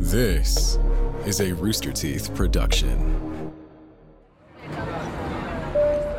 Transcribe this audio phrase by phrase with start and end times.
[0.00, 0.78] This
[1.26, 3.52] is a Rooster Teeth production.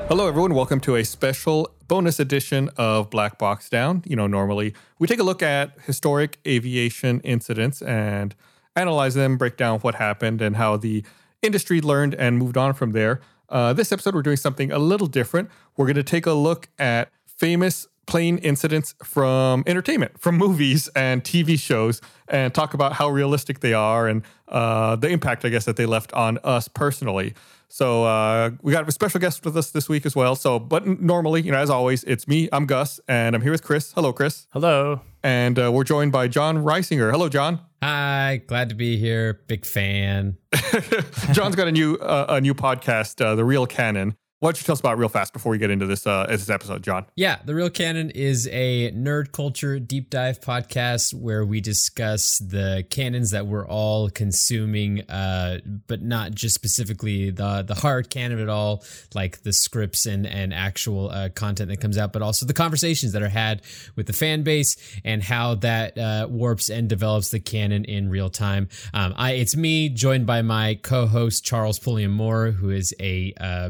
[0.07, 0.53] Hello, everyone.
[0.53, 4.03] Welcome to a special bonus edition of Black Box Down.
[4.05, 8.35] You know, normally we take a look at historic aviation incidents and
[8.75, 11.03] analyze them, break down what happened, and how the
[11.41, 13.19] industry learned and moved on from there.
[13.49, 15.49] Uh, this episode, we're doing something a little different.
[15.75, 21.23] We're going to take a look at famous plane incidents from entertainment, from movies and
[21.23, 25.65] TV shows, and talk about how realistic they are and uh, the impact, I guess,
[25.65, 27.33] that they left on us personally.
[27.71, 30.35] So uh, we got a special guest with us this week as well.
[30.35, 32.49] So, but normally, you know, as always, it's me.
[32.51, 33.93] I'm Gus, and I'm here with Chris.
[33.93, 34.47] Hello, Chris.
[34.51, 35.01] Hello.
[35.23, 37.11] And uh, we're joined by Jon Risinger.
[37.11, 37.61] Hello, Jon.
[37.81, 39.41] Hi, glad to be here.
[39.47, 40.37] Big fan.
[41.31, 44.17] Jon's got a new uh, a new podcast, uh, The Real Canon.
[44.41, 46.49] Why don't you tell us about real fast before we get into this uh, this
[46.49, 47.05] episode, Jon?
[47.15, 52.83] Yeah, The Real Canon is a nerd culture deep dive podcast where we discuss the
[52.89, 58.49] canons that we're all consuming, uh, but not just specifically the the hard canon at
[58.49, 58.83] all,
[59.13, 63.11] like the scripts and and actual uh, content that comes out, but also the conversations
[63.11, 63.61] that are had
[63.95, 68.31] with the fan base and how that uh, warps and develops the canon in real
[68.31, 68.69] time.
[68.91, 73.69] Um, I it's me joined by my co-host Charles Pulliam Moore, who is a uh,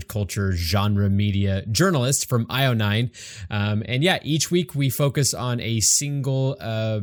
[0.00, 3.10] nerd culture genre media journalist from IO9.
[3.50, 7.00] Um, and yeah, each week we focus on a single uh,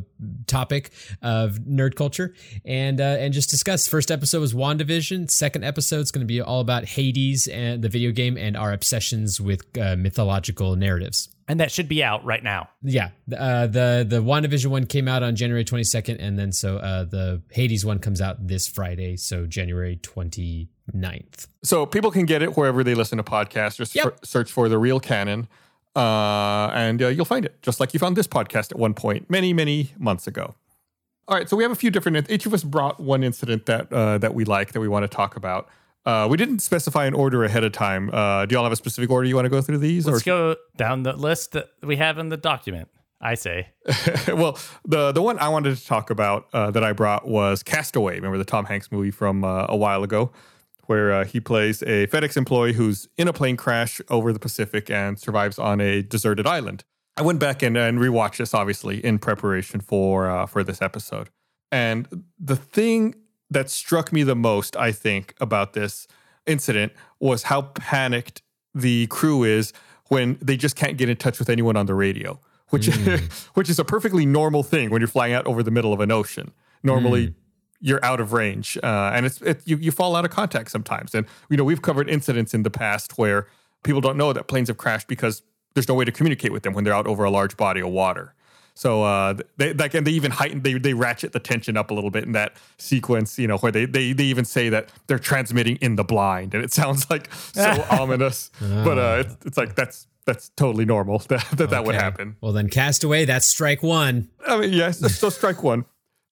[0.47, 2.33] topic of nerd culture
[2.65, 3.87] and uh, and just discuss.
[3.87, 5.29] First episode was WandaVision.
[5.29, 8.73] Second episode is going to be all about Hades and the video game and our
[8.73, 11.29] obsessions with uh, mythological narratives.
[11.49, 12.69] And that should be out right now.
[12.83, 17.05] Yeah, uh, the the WandaVision one came out on January 22nd, and then so uh,
[17.05, 19.97] the Hades one comes out this Friday, so January
[20.93, 21.47] 29th.
[21.63, 23.77] So people can get it wherever they listen to podcasts.
[23.77, 24.03] Just Yep.
[24.19, 25.47] for- search for the Real Canon,
[25.95, 27.61] uh, and uh, you'll find it.
[27.61, 30.55] Just like you found this podcast at one point, many many months ago.
[31.27, 32.30] All right, so we have a few different.
[32.31, 35.13] Each of us brought one incident that uh, that we like that we want to
[35.13, 35.67] talk about.
[36.05, 38.09] Uh, we didn't specify an order ahead of time.
[38.13, 40.08] Uh, do y'all have a specific order you want to go through these?
[40.08, 42.87] Let's go down the list that we have in the document.
[43.19, 43.69] I say.
[44.27, 48.15] well, the the one I wanted to talk about uh, that I brought was Castaway.
[48.15, 50.31] Remember the Tom Hanks movie from uh, a while ago,
[50.87, 54.89] where uh, he plays a FedEx employee who's in a plane crash over the Pacific
[54.89, 56.83] and survives on a deserted island.
[57.15, 61.30] I went back and, and rewatched this, obviously, in preparation for uh, for this episode.
[61.71, 63.15] And the thing
[63.49, 66.08] that struck me the most, I think, about this
[66.45, 68.42] incident was how panicked
[68.73, 69.73] the crew is
[70.09, 72.87] when they just can't get in touch with anyone on the radio, which
[73.55, 76.11] which is a perfectly normal thing when you're flying out over the middle of an
[76.11, 76.52] ocean.
[76.83, 77.33] Normally,
[77.80, 81.14] you're out of range, uh, and it's it, you you fall out of contact sometimes.
[81.14, 83.48] And you know we've covered incidents in the past where
[83.83, 85.43] people don't know that planes have crashed because
[85.73, 87.89] there's no way to communicate with them when they're out over a large body of
[87.89, 88.33] water.
[88.77, 91.95] So uh, they like and they even heighten they they ratchet the tension up a
[91.95, 95.17] little bit in that sequence, you know, where they they they even say that they're
[95.17, 98.52] transmitting in the blind, and it sounds like so ominous.
[98.60, 102.36] But uh, it's, it's like that's that's totally normal that that, that would happen.
[102.39, 104.30] Well, then Castaway, that's strike one.
[104.48, 105.86] I mean, yes, so strike one.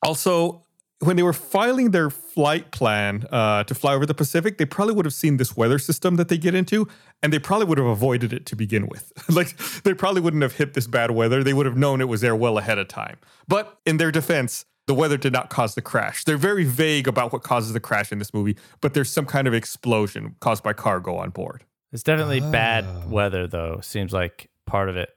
[0.03, 0.64] Also,
[1.05, 4.93] when they were filing their flight plan uh, to fly over the Pacific, they probably
[4.93, 6.87] would have seen this weather system that they get into,
[7.21, 9.11] and they probably would have avoided it to begin with.
[9.29, 11.43] like, they probably wouldn't have hit this bad weather.
[11.43, 13.17] They would have known it was there well ahead of time.
[13.47, 16.23] But in their defense, the weather did not cause the crash.
[16.23, 19.47] They're very vague about what causes the crash in this movie, but there's some kind
[19.47, 21.63] of explosion caused by cargo on board.
[21.91, 23.79] It's definitely bad weather, though.
[23.81, 25.09] Seems like part of it.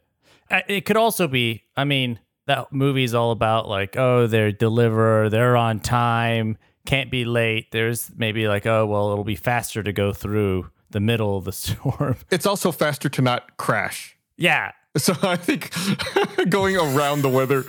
[0.68, 5.56] It could also be, I mean, that movie's all about like, oh, they're deliver, they're
[5.56, 7.70] on time, can't be late.
[7.70, 11.52] There's maybe like, oh, well, it'll be faster to go through the middle of the
[11.64, 12.16] storm.
[12.30, 14.16] It's also faster to not crash.
[14.36, 14.72] yeah.
[14.96, 15.72] So I think
[16.48, 17.66] going around the weather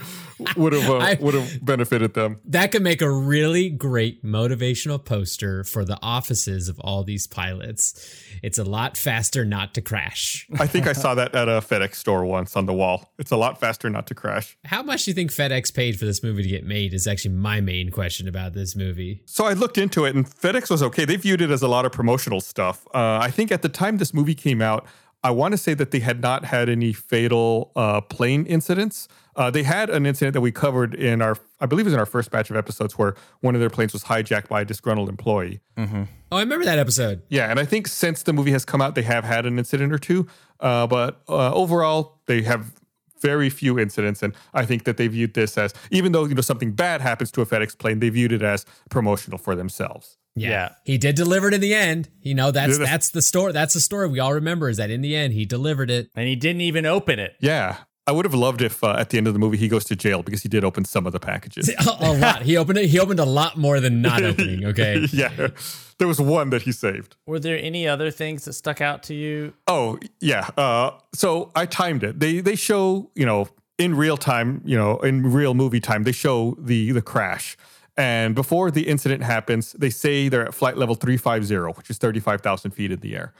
[0.55, 2.39] would have uh, would have benefited them.
[2.45, 8.15] That could make a really great motivational poster for the offices of all these pilots.
[8.41, 10.47] It's a lot faster not to crash.
[10.59, 13.13] I think I saw that at a FedEx store once on the wall.
[13.17, 14.57] It's a lot faster not to crash.
[14.65, 17.35] How much do you think FedEx paid for this movie to get made is actually
[17.35, 19.21] my main question about this movie.
[19.25, 21.05] So I looked into it, and FedEx was okay.
[21.05, 22.87] They viewed it as a lot of promotional stuff.
[22.93, 24.85] Uh, I think at the time this movie came out,
[25.23, 29.07] I want to say that they had not had any fatal uh, plane incidents.
[29.39, 31.99] Uh, they had an incident that we covered in our, I believe it was in
[31.99, 35.07] our first batch of episodes, where one of their planes was hijacked by a disgruntled
[35.09, 35.61] employee.
[35.77, 37.21] Oh, I remember that episode.
[37.29, 39.93] Yeah, and I think since the movie has come out, they have had an incident
[39.93, 40.27] or two.
[40.59, 42.73] Uh, but uh, overall, they have
[43.21, 46.41] very few incidents, and I think that they viewed this as, even though you know
[46.41, 50.17] something bad happens to a FedEx plane, they viewed it as promotional for themselves.
[50.35, 50.49] Yeah.
[50.49, 50.69] Yeah.
[50.85, 52.07] He did deliver it in the end.
[52.21, 53.51] You know, that's- that's the story.
[53.51, 56.09] That's the story we all remember is that in the end he delivered it.
[56.15, 57.35] And he didn't even open it.
[57.41, 57.77] Yeah,
[58.09, 59.95] I would have loved if uh, at the end of the movie he goes to
[59.95, 61.69] jail because he did open some of the packages.
[61.69, 62.41] A, a lot.
[62.41, 62.87] He opened it.
[62.87, 64.65] He opened a lot more than not opening.
[64.69, 65.05] Okay.
[65.11, 65.49] yeah,
[65.99, 67.15] there was one that he saved.
[67.27, 69.53] Were there any other things that stuck out to you?
[69.67, 70.49] Oh yeah.
[70.57, 72.19] Uh, so I timed it.
[72.19, 73.47] They they show you know
[73.77, 77.57] in real time, you know in real movie time, they show the the crash.
[77.95, 82.71] And before the incident happens, they say they're at flight level 350, which is 35,000
[82.71, 83.33] feet in the air.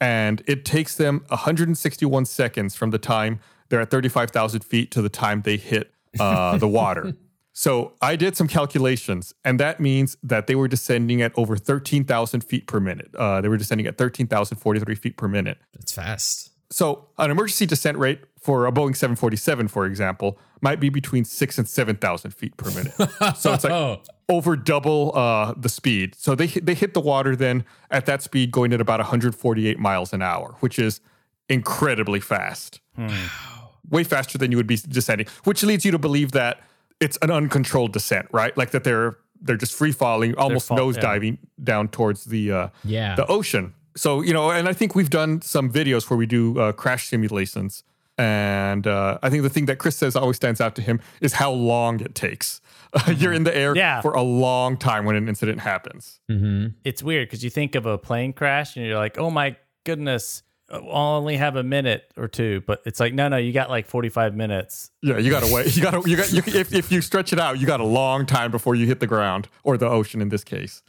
[0.00, 5.08] And it takes them 161 seconds from the time they're at 35,000 feet to the
[5.08, 7.14] time they hit uh, the water.
[7.52, 12.42] so I did some calculations, and that means that they were descending at over 13,000
[12.42, 13.14] feet per minute.
[13.14, 15.58] Uh, they were descending at 13,043 feet per minute.
[15.72, 16.50] That's fast.
[16.70, 21.56] So an emergency descent rate for a Boeing 747, for example, might be between six
[21.56, 22.92] and 7,000 feet per minute.
[23.36, 26.14] So it's like over double uh, the speed.
[26.14, 30.12] So they they hit the water then at that speed, going at about 148 miles
[30.12, 31.00] an hour, which is
[31.48, 32.80] incredibly fast.
[33.90, 36.60] Way faster than you would be descending, which leads you to believe that
[37.00, 38.56] it's an uncontrolled descent, right?
[38.56, 41.02] Like that they're they're just free falling, almost fall- nose yeah.
[41.02, 43.14] diving down towards the uh, Yeah.
[43.14, 43.74] the ocean.
[43.96, 47.08] So you know, and I think we've done some videos where we do uh, crash
[47.08, 47.84] simulations,
[48.16, 51.34] and uh, I think the thing that Chris says always stands out to him is
[51.34, 52.60] how long it takes.
[53.16, 54.00] You're in the air Yeah.
[54.00, 56.20] for a long time when an incident happens.
[56.84, 60.42] It's weird because you think of a plane crash and you're like, oh my goodness,
[60.74, 62.62] I'll only have a minute or two.
[62.66, 64.90] But it's like, no, no, you got like 45 minutes.
[65.02, 65.76] Yeah, you gotta wait.
[65.76, 68.26] You gotta you got you, if if you stretch it out, you got a long
[68.26, 70.82] time before you hit the ground or the ocean in this case.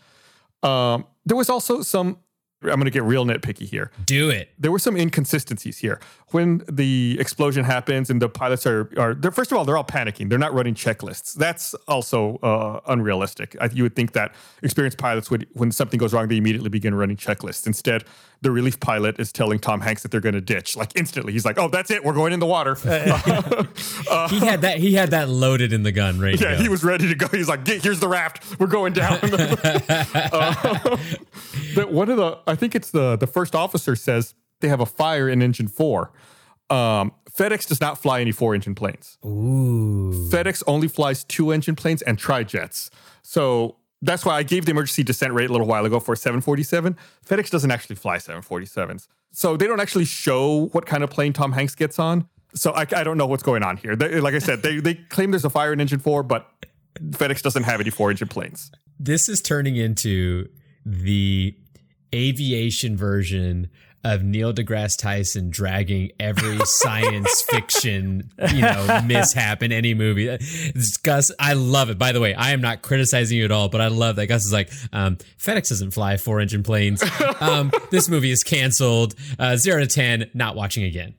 [0.64, 2.20] Um, there was also some.
[2.64, 3.92] I'm gonna get real nitpicky here.
[4.06, 4.50] Do it.
[4.58, 6.00] there were some inconsistencies here.
[6.30, 9.84] When the explosion happens and the pilots are are they're, first of all they're all
[9.84, 10.30] panicking.
[10.30, 11.34] They're not running checklists.
[11.34, 13.56] That's also uh, unrealistic.
[13.62, 14.34] I, you would think that
[14.64, 17.68] experienced pilots would, when something goes wrong, they immediately begin running checklists.
[17.68, 18.04] Instead,
[18.46, 21.34] the relief pilot is telling Tom Hanks that they're going to ditch like instantly.
[21.34, 22.06] He's like, "Oh, that's it.
[22.06, 22.76] We're going in the water."
[24.30, 24.78] He had that.
[24.78, 26.40] He had that loaded in the gun, right?
[26.40, 27.28] Yeah, he was ready to go.
[27.28, 28.60] He's like, "Get- "Here's the raft.
[28.60, 29.20] We're going down."
[30.36, 30.98] Uh,
[31.76, 34.86] but one of the, I think it's the the first officer says they have a
[34.86, 36.12] fire in engine four.
[36.70, 39.18] Um, FedEx does not fly any four engine planes.
[39.26, 40.30] Ooh.
[40.32, 42.90] FedEx only flies two engine planes and trijets.
[43.22, 46.18] So that's why I gave the emergency descent rate a little while ago for a
[46.18, 46.98] 747.
[47.26, 49.08] FedEx doesn't actually fly 747s.
[49.32, 52.28] So they don't actually show what kind of plane Tom Hanks gets on.
[52.54, 53.96] So I, I don't know what's going on here.
[53.96, 56.50] They, like I said, they, they claim there's a fire in engine four, but
[57.00, 58.72] FedEx doesn't have any four engine planes.
[58.98, 60.48] This is turning into
[60.86, 61.56] the
[62.14, 63.70] aviation version
[64.06, 70.28] of Neil deGrasse Tyson dragging every science fiction, you know, mishap in any movie.
[70.30, 71.98] It's Gus, I love it.
[71.98, 74.46] By the way, I am not criticizing you at all, but I love that Gus
[74.46, 77.04] is like, um, FedEx doesn't fly four engine planes.
[77.42, 79.16] Um, this movie is canceled.
[79.40, 81.16] Uh, zero to ten, not watching again.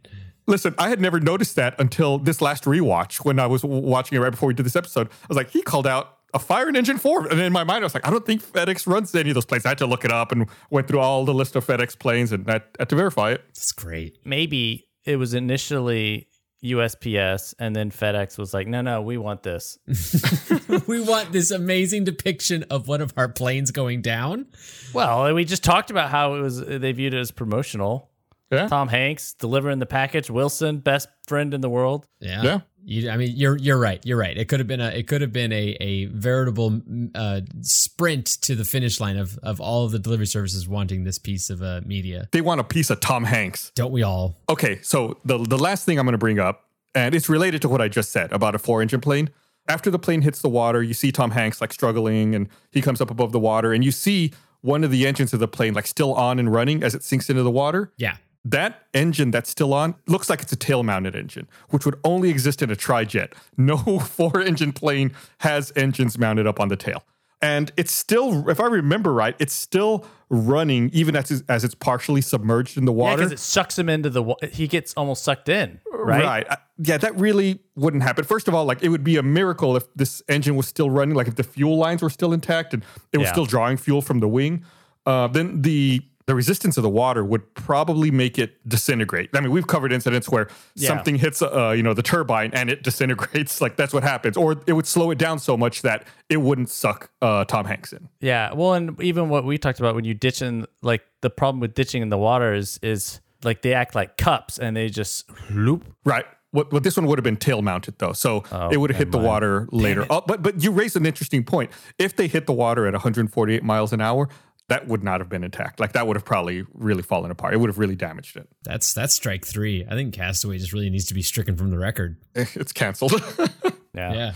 [0.47, 4.21] Listen, I had never noticed that until this last rewatch when I was watching it
[4.21, 5.09] right before we did this episode.
[5.09, 7.27] I was like, he called out a fire in engine four.
[7.27, 9.47] And in my mind, I was like, I don't think FedEx runs any of those
[9.47, 9.67] planes.
[9.67, 12.31] I had to look it up and went through all the list of FedEx planes
[12.31, 13.43] and I had to verify it.
[13.49, 14.19] That's great.
[14.25, 16.29] Maybe it was initially
[16.63, 19.79] USPS and then FedEx was like, no, no, we want this.
[20.87, 24.47] we want this amazing depiction of one of our planes going down.
[24.93, 28.11] Well, we just talked about how it was, they viewed it as promotional.
[28.51, 28.69] Yeah.
[28.69, 30.31] Tom Hanks delivering the package.
[30.31, 32.07] Wilson, best friend in the world.
[32.21, 32.43] Yeah.
[32.43, 32.61] Yeah.
[32.89, 34.01] You, I mean, you're you're right.
[34.07, 34.39] You're right.
[34.39, 36.81] It could have been a it could have been a a veritable
[37.17, 41.19] uh, sprint to the finish line of of all of the delivery services wanting this
[41.19, 42.29] piece of uh, media.
[42.31, 43.73] They want a piece of Tom Hanks.
[43.75, 44.37] Don't we all?
[44.49, 47.69] Okay, so the the last thing I'm going to bring up, and it's related to
[47.69, 49.31] what I just said about a four engine plane.
[49.69, 53.01] After the plane hits the water, you see Tom Hanks like struggling, and he comes
[53.01, 55.89] up above the water, and you see one of the engines of the plane like
[55.89, 57.93] still on and running as it sinks into the water.
[57.97, 58.17] Yeah.
[58.51, 62.31] That engine that's still on looks like it's a tail mounted engine, which would only
[62.31, 63.33] exist in a trijet.
[63.57, 67.03] No four engine plane has engines mounted up on the tail.
[67.43, 72.21] And it's still, if I remember right, it's still running even as, as it's partially
[72.23, 73.17] submerged in the water.
[73.19, 74.23] because it sucks him into the.
[74.23, 76.47] wa- He gets almost sucked in, right?
[76.49, 78.25] Uh, Yeah, that really wouldn't happen.
[78.25, 81.15] First of all, like it would be a miracle if this engine was still running,
[81.15, 83.33] like if the fuel lines were still intact and it was Yeah.
[83.33, 84.65] still drawing fuel from the wing.
[85.05, 89.31] Uh, then the the resistance of the water would probably make it disintegrate.
[89.33, 90.89] I mean, we've covered incidents where Yeah.
[90.89, 93.61] something hits, uh, you know, the turbine and it disintegrates.
[93.67, 96.69] Like that's what happens, or it would slow it down so much that it wouldn't
[96.69, 98.09] suck uh, Tom Hanks in.
[98.21, 98.53] Yeah.
[98.53, 101.75] Well, and even what we talked about when you ditch in, like the problem with
[101.75, 105.85] ditching in the water is, is like they act like cups and they just loop.
[106.05, 106.25] Right.
[106.53, 108.43] What, what this one would have been tail mounted though, so
[108.73, 110.07] it would have hit the water later.
[110.09, 111.71] Oh, but but you raised an interesting point.
[111.99, 114.29] If they hit the water at 148 miles an hour,
[114.69, 115.79] that would not have been intact.
[115.81, 117.55] Like that would have probably really fallen apart.
[117.55, 118.49] It would have really damaged it.
[118.65, 119.85] That's that's strike three.
[119.89, 122.17] I think Castaway just really needs to be stricken from the record.
[122.35, 123.13] It's canceled.
[123.97, 124.13] Yeah.
[124.13, 124.33] Yeah.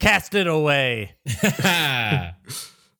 [0.00, 1.14] Cast it away.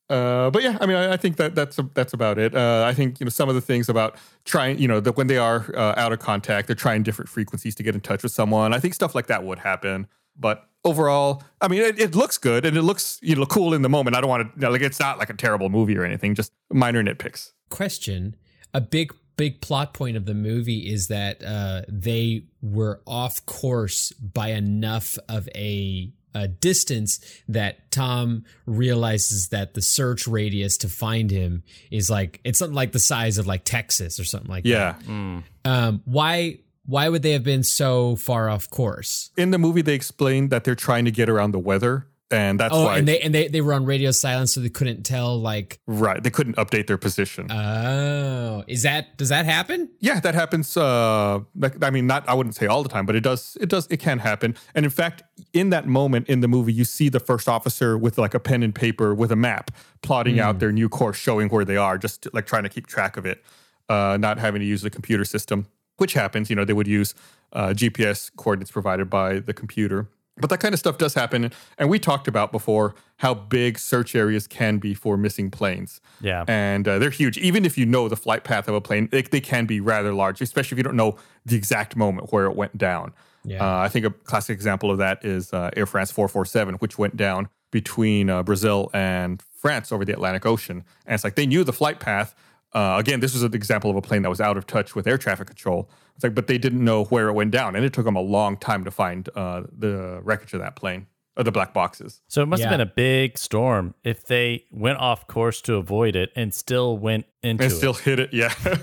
[0.08, 2.54] Uh, but yeah, I mean, I, I think that that's that's about it.
[2.54, 5.26] Uh, I think you know some of the things about trying, you know, that when
[5.26, 8.30] they are uh, out of contact, they're trying different frequencies to get in touch with
[8.30, 8.72] someone.
[8.72, 10.06] I think stuff like that would happen.
[10.38, 13.82] But overall, I mean, it, it looks good and it looks you know cool in
[13.82, 14.16] the moment.
[14.16, 16.34] I don't want to like it's not like a terrible movie or anything.
[16.34, 17.52] Just minor nitpicks.
[17.68, 18.36] Question:
[18.72, 24.10] A big big plot point of the movie is that uh, they were off course
[24.12, 31.30] by enough of a, a distance that Tom realizes that the search radius to find
[31.30, 34.94] him is like it's something like the size of like Texas or something like Yeah.
[35.06, 35.42] That.
[35.66, 39.30] Um, why why would they have been so far off course?
[39.36, 42.74] In the movie, they explained that they're trying to get around the weather, and that's
[42.74, 42.98] Oh, why.
[42.98, 45.40] and they and they they were on radio silence, so they couldn't tell.
[45.40, 47.50] Like, right, they couldn't update their position.
[47.52, 49.88] oh, is that does that happen?
[50.00, 50.76] Yeah, that happens.
[50.76, 53.56] Uh, like, I mean, not I wouldn't say all the time, but it does.
[53.60, 53.86] It does.
[53.90, 54.56] It can happen.
[54.74, 58.18] And in fact, in that moment in the movie, you see the first officer with
[58.18, 59.70] like a pen and paper with a map,
[60.02, 63.16] plotting out their new course, showing where they are, just like trying to keep track
[63.16, 63.44] of it,
[63.88, 65.66] uh, not having to use the computer system,
[65.98, 66.50] which happens.
[66.50, 67.14] You know, they would use
[67.52, 70.08] uh, GPS coordinates provided by the computer.
[70.38, 71.50] But that kind of stuff does happen.
[71.78, 76.44] And we talked about before how big search areas can be for missing planes Yeah.
[76.46, 77.38] and uh, they're huge.
[77.38, 80.12] Even if you know the flight path of a plane, they, they can be rather
[80.12, 83.14] large, especially if you don't know the exact moment where it went down.
[83.44, 83.64] Yeah.
[83.64, 87.16] Uh, I think a classic example of that is uh, Air France 447, which went
[87.16, 90.84] down between uh, Brazil and France over the Atlantic Ocean.
[91.06, 92.34] And it's like they knew the flight path.
[92.76, 95.06] Uh, again, this was an example of a plane that was out of touch with
[95.06, 95.88] air traffic control.
[96.14, 98.20] It's like, but they didn't know where it went down, and it took them a
[98.20, 101.06] long time to find uh, the wreckage of that plane,
[101.36, 102.20] or the black boxes.
[102.28, 102.68] So it must Yeah.
[102.68, 106.98] have been a big storm if they went off course to avoid it and still
[106.98, 107.76] went into and it.
[107.76, 108.32] still hit it.
[108.34, 108.52] Yeah.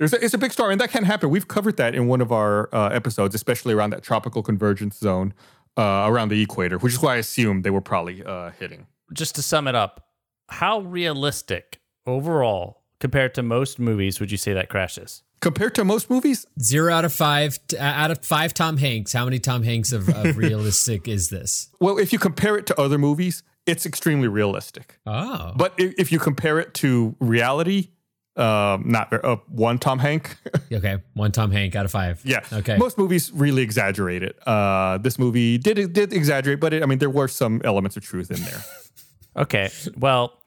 [0.00, 1.30] It's a, it's a big storm, and that can happen.
[1.30, 5.32] We've covered that in one of our uh, episodes, especially around that tropical convergence zone
[5.76, 8.88] uh, around the equator, which is why I assume they were probably uh, hitting.
[9.12, 10.08] Just to sum it up,
[10.48, 15.22] how realistic overall compared to most movies would you say that crashes?
[15.40, 17.58] Compared to most movies, Zero out of five.
[17.66, 21.28] t- uh, out of five Tom Hanks, how many Tom Hanks of, of realistic is
[21.30, 21.68] this?
[21.80, 24.98] well, if you compare it to other movies, it's extremely realistic.
[25.04, 27.88] Oh, But if, if you compare it to reality,
[28.36, 30.36] um, not uh, one Tom Hank.
[30.72, 30.98] okay.
[31.14, 32.20] One Tom Hank out of five.
[32.24, 32.40] yeah.
[32.52, 32.76] Okay.
[32.78, 34.38] Most movies really exaggerate it.
[34.46, 38.04] Uh, this movie did did exaggerate, but it, I mean, there were some elements of
[38.04, 38.62] truth in there.
[39.34, 39.70] Okay.
[39.96, 40.38] Well,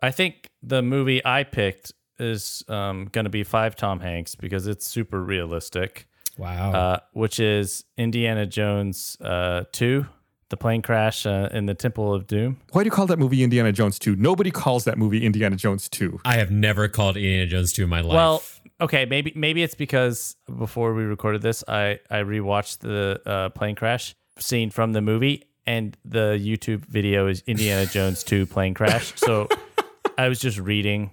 [0.00, 4.66] I think the movie I picked is um, going to be five Tom Hanks because
[4.66, 6.72] it's super realistic, wow.
[6.72, 10.06] uh, which is Indiana Jones uh, 2,
[10.50, 12.60] the plane crash uh, in the Temple of Doom.
[12.72, 14.16] Why do you call that movie Indiana Jones 2?
[14.16, 16.20] Nobody calls that movie Indiana Jones 2.
[16.24, 18.14] I have never called Indiana Jones 2 in my life.
[18.14, 18.42] Well,
[18.80, 23.76] okay, maybe maybe it's because before we recorded this, I I rewatched the uh, plane
[23.76, 29.14] crash scene from the movie, and the YouTube video is Indiana Jones 2 plane crash.
[29.16, 29.48] So
[30.18, 31.12] I was just reading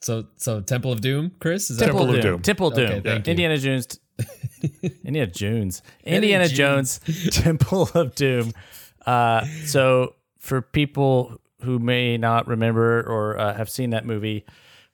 [0.00, 1.70] so so Temple of Doom, Chris?
[1.70, 2.42] Is that Temple of Doom.
[2.42, 2.86] Temple of Doom.
[2.86, 3.30] Okay, thank you.
[3.30, 4.00] Indiana Jones.
[5.04, 5.82] Indiana Jones.
[6.04, 6.98] Indiana Jones.
[7.30, 8.52] Temple of Doom.
[9.06, 14.44] Uh, so for people who may not remember or uh, have seen that movie,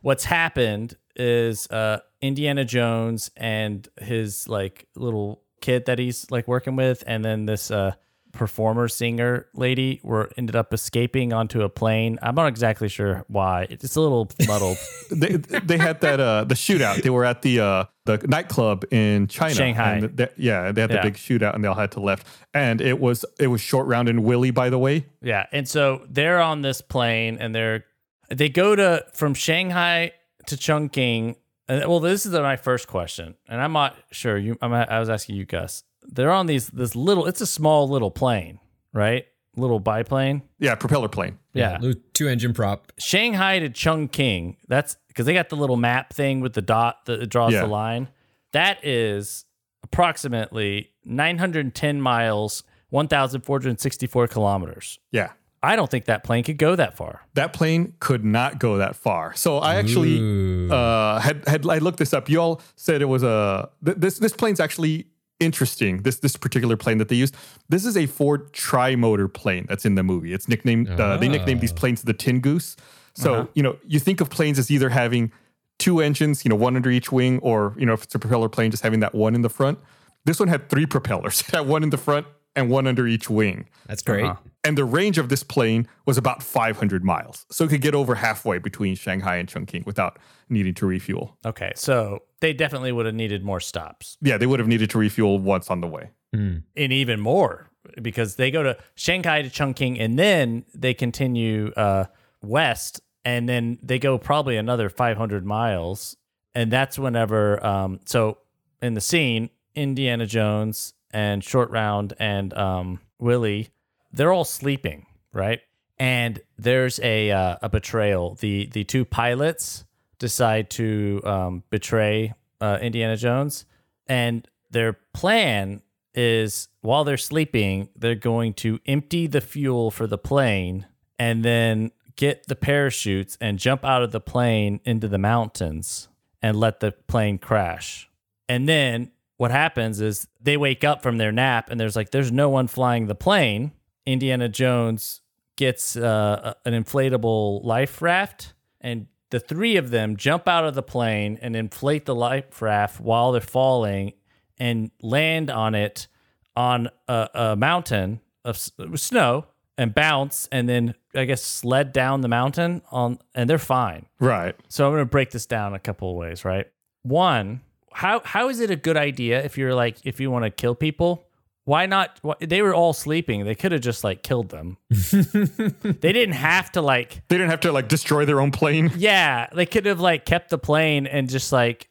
[0.00, 6.76] what's happened is uh, Indiana Jones and his like little kid that he's like working
[6.76, 7.92] with, and then this uh,
[8.36, 12.18] performer singer lady were ended up escaping onto a plane.
[12.22, 13.66] I'm not exactly sure why.
[13.70, 14.78] It's a little muddled.
[15.10, 17.02] they they had that uh the shootout.
[17.02, 19.94] They were at the uh the nightclub in China, Shanghai.
[19.96, 21.02] And th- yeah, they had the Yeah.
[21.02, 22.26] big shootout, and they all had to left.
[22.54, 25.06] And it was it was short round and Willie, by the way.
[25.22, 27.84] Yeah, and so they're on this plane, and they're
[28.28, 30.12] they go to from Shanghai
[30.46, 31.36] to Chongqing.
[31.68, 34.38] And well, this is my first question, and I'm not sure.
[34.38, 35.82] You, I'm, I was asking you, Gus.
[36.08, 37.26] They're on these this little.
[37.26, 38.58] It's a small little plane,
[38.92, 39.24] right?
[39.56, 40.42] Little biplane.
[40.58, 41.38] Yeah, propeller plane.
[41.54, 41.78] Yeah,
[42.12, 42.92] two engine prop.
[42.98, 44.56] Shanghai to Chongqing.
[44.68, 47.62] That's because they got the little map thing with the dot that draws Yeah.
[47.62, 48.08] the line.
[48.52, 49.46] That is
[49.82, 54.98] approximately 910 miles, 1,464 kilometers.
[55.10, 55.30] Yeah.
[55.62, 57.22] I don't think that plane could go that far.
[57.34, 59.34] That plane could not go that far.
[59.34, 60.70] So I actually Ooh.
[60.70, 62.28] uh, had had I looked this up.
[62.28, 65.06] You all said it was a th- this this plane's actually
[65.40, 66.02] interesting.
[66.02, 67.36] This this particular plane that they used.
[67.68, 70.32] This is a Ford tri-motor plane that's in the movie.
[70.32, 72.76] It's nicknamed uh, they nicknamed these planes the Tin Goose.
[73.14, 75.32] So you know you think of planes as either having
[75.78, 78.48] two engines, you know, one under each wing, or you know if it's a propeller
[78.48, 79.78] plane, just having that one in the front.
[80.24, 81.40] This one had three propellers.
[81.40, 83.68] It had one in the front and one under each wing.
[83.86, 84.24] That's great.
[84.24, 84.40] Uh-huh.
[84.66, 87.46] And the range of this plane was about 500 miles.
[87.50, 90.18] So it could get over halfway between Shanghai and Chongqing without
[90.48, 91.36] needing to refuel.
[91.44, 94.98] Okay, so they definitely would have needed more stops, Yeah, they would have needed to
[94.98, 96.10] refuel once on the way.
[96.32, 97.70] and even more
[98.02, 102.04] because they go to Shanghai to Chongqing, and then they continue uh,
[102.42, 106.16] west, and then they go probably another 500 miles,
[106.54, 107.64] and that's whenever.
[107.64, 108.38] Um, so
[108.82, 113.70] in the scene, Indiana Jones and Short Round and um, Willie,
[114.16, 115.60] they're all sleeping, right?
[115.98, 118.34] And there's a uh, a betrayal.
[118.34, 119.84] The the two pilots
[120.18, 123.64] decide to um, betray uh, Indiana Jones,
[124.06, 125.82] and their plan
[126.14, 130.86] is while they're sleeping, they're going to empty the fuel for the plane
[131.18, 136.08] and then get the parachutes and jump out of the plane into the mountains
[136.40, 138.08] and let the plane crash.
[138.48, 142.32] And then what happens is they wake up from their nap and there's like there's
[142.32, 143.72] no one flying the plane.
[144.06, 145.20] Indiana Jones
[145.56, 150.82] gets uh, an inflatable life raft and the three of them jump out of the
[150.82, 154.12] plane and inflate the life raft while they're falling
[154.58, 156.06] and land on it
[156.54, 159.46] on a, a mountain of snow
[159.76, 164.06] and bounce and then I guess sled down the mountain on and they're fine.
[164.20, 164.54] Right.
[164.68, 166.66] So I'm going to break this down a couple of ways, right?
[167.02, 167.60] One,
[167.92, 170.74] how how is it a good idea if you're like if you want to kill
[170.74, 171.25] people?
[171.66, 172.18] Why not?
[172.24, 173.44] wh- They were all sleeping.
[173.44, 174.78] They could have just like killed them.
[174.90, 178.90] they didn't have to like They didn't have to like destroy their own plane.
[178.96, 181.88] yeah, they could have like kept the plane and just like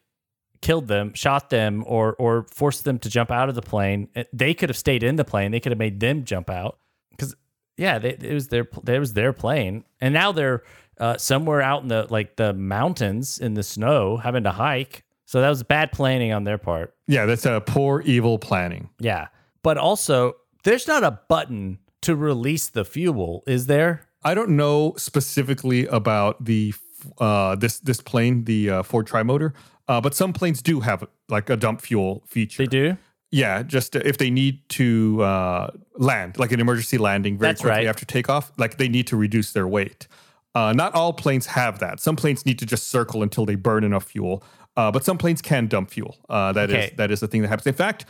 [0.62, 4.08] killed them, shot them, or or forced them to jump out of the plane.
[4.16, 5.50] Uh, They could have stayed in the plane.
[5.52, 6.78] They could have made them jump out
[7.10, 7.36] because
[7.76, 10.62] yeah, they, it was their it was their plane, and now they're
[10.98, 15.04] uh, somewhere out in the like the mountains in the snow having to hike.
[15.26, 16.94] So that was bad planning on their part.
[17.08, 18.88] Yeah, that's a poor evil planning.
[19.00, 19.26] Yeah,
[19.66, 24.02] but also there's not a button to release the fuel, is there?
[24.22, 26.72] I don't know specifically about the
[27.18, 29.54] uh, this this plane, the uh, Ford Trimotor,
[29.88, 32.62] uh, but some planes do have like a dump fuel feature.
[32.62, 32.96] They do.
[33.32, 37.78] Yeah, just if they need to uh, land, like an emergency landing very That's quickly
[37.78, 37.86] right.
[37.88, 40.06] after takeoff, like they need to reduce their weight.
[40.54, 41.98] Uh, not all planes have that.
[41.98, 44.44] Some planes need to just circle until they burn enough fuel,
[44.76, 46.16] uh, but some planes can dump fuel.
[46.28, 46.94] Uh, that is Okay.
[46.98, 47.66] that is the thing that happens.
[47.66, 48.06] In fact,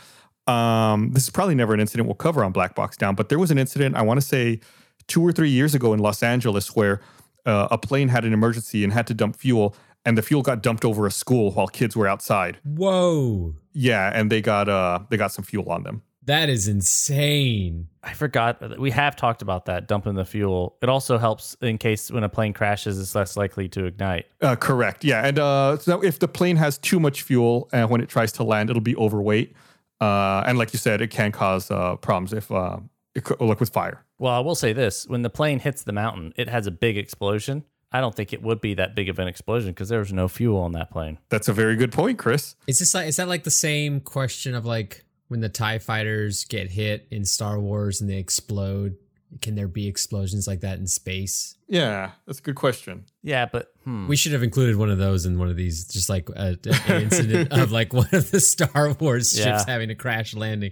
[0.47, 3.39] um, this is probably never an incident we'll cover on Black Box Down, but there
[3.39, 4.59] was an incident I want to say
[5.07, 7.01] two or three years ago in Los Angeles where
[7.45, 10.61] uh, a plane had an emergency and had to dump fuel, and the fuel got
[10.61, 12.59] dumped over a school while kids were outside.
[12.63, 13.55] Whoa.
[13.73, 16.01] Yeah, and they got uh they got some fuel on them.
[16.27, 17.87] That is insane.
[18.03, 18.77] I forgot.
[18.77, 20.75] We have talked about that dumping the fuel.
[20.81, 24.25] It also helps in case when a plane crashes, it's less likely to ignite.
[24.41, 25.05] Uh, correct.
[25.05, 28.33] Yeah, and uh, so if the plane has too much fuel and when it tries
[28.33, 29.55] to land, it'll be overweight.
[29.99, 32.77] Uh, and like you said, it can cause uh, problems if uh,
[33.15, 34.05] it could, like with fire.
[34.19, 36.97] Well, I will say this: when the plane hits the mountain, it has a big
[36.97, 37.63] explosion.
[37.91, 40.27] I don't think it would be that big of an explosion because there was no
[40.27, 41.19] fuel on that plane.
[41.29, 42.55] That's a very good point, Chris.
[42.67, 46.43] Is this like is that like the same question of like when the TIE fighters
[46.45, 48.97] get hit in Star Wars and they explode?
[49.41, 51.57] Can there be explosions like that in space?
[51.67, 53.05] Yeah, that's a good question.
[53.23, 54.07] Yeah, but hmm.
[54.07, 57.01] We should have included one of those in one of these, just like a, an
[57.03, 59.63] incident of like one of the Star Wars ships Yeah.
[59.67, 60.71] having a crash landing.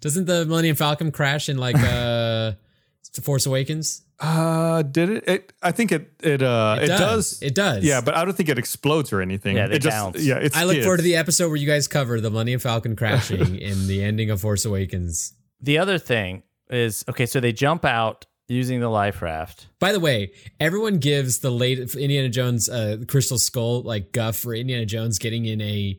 [0.00, 2.52] Doesn't the Millennium Falcon crash in like uh
[3.14, 4.02] The Force Awakens?
[4.20, 5.24] Uh, did it?
[5.28, 7.42] it I think it it uh it, does.
[7.42, 7.82] It does.
[7.82, 9.56] Yeah, but I don't think it explodes or anything.
[9.56, 10.22] Yeah, they it just bounce.
[10.24, 10.36] yeah.
[10.36, 13.56] It's I look forward to the episode where you guys cover the Millennium Falcon crashing
[13.58, 15.32] in the ending of Force Awakens.
[15.60, 17.26] the other thing is okay.
[17.26, 19.68] So they jump out using the life raft.
[19.78, 24.54] By the way, everyone gives the late Indiana Jones uh, Crystal Skull like guff for
[24.54, 25.98] Indiana Jones getting in a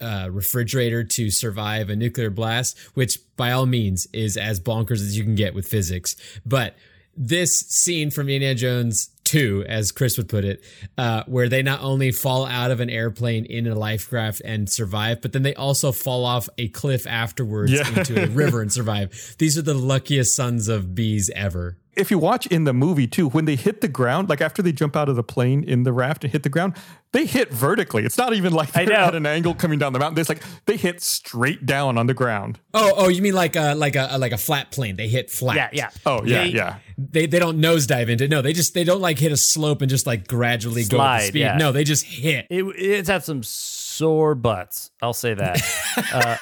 [0.00, 5.16] uh, refrigerator to survive a nuclear blast, which by all means is as bonkers as
[5.16, 6.16] you can get with physics.
[6.44, 6.76] But
[7.16, 10.64] this scene from Indiana Jones 2, as Chris would put it,
[10.96, 14.68] uh, where they not only fall out of an airplane in a life raft and
[14.70, 17.86] survive, but then they also fall off a cliff afterwards Yeah.
[17.98, 19.34] into a river and survive.
[19.38, 21.76] These are the luckiest sons of bees ever.
[21.96, 24.72] If you watch in the movie too, when they hit the ground, like after they
[24.72, 26.76] jump out of the plane in the raft and hit the ground,
[27.12, 28.04] they hit vertically.
[28.04, 30.18] It's not even like they're at an angle coming down the mountain.
[30.20, 32.60] It's like they hit straight down on the ground.
[32.74, 34.96] Oh, oh, you mean like a like a like a flat plane?
[34.96, 35.56] They hit flat.
[35.56, 35.90] Yeah, yeah.
[36.04, 36.76] Oh yeah, They- yeah.
[36.98, 38.26] They they don't nosedive into.
[38.26, 41.00] No, they just they don't like hit a slope and just like gradually go up
[41.02, 41.40] Slide, the speed.
[41.40, 41.56] yeah.
[41.58, 42.46] No, they just hit.
[42.48, 44.90] It, it's had some sore butts.
[45.02, 45.60] I'll say that.
[46.14, 46.36] uh,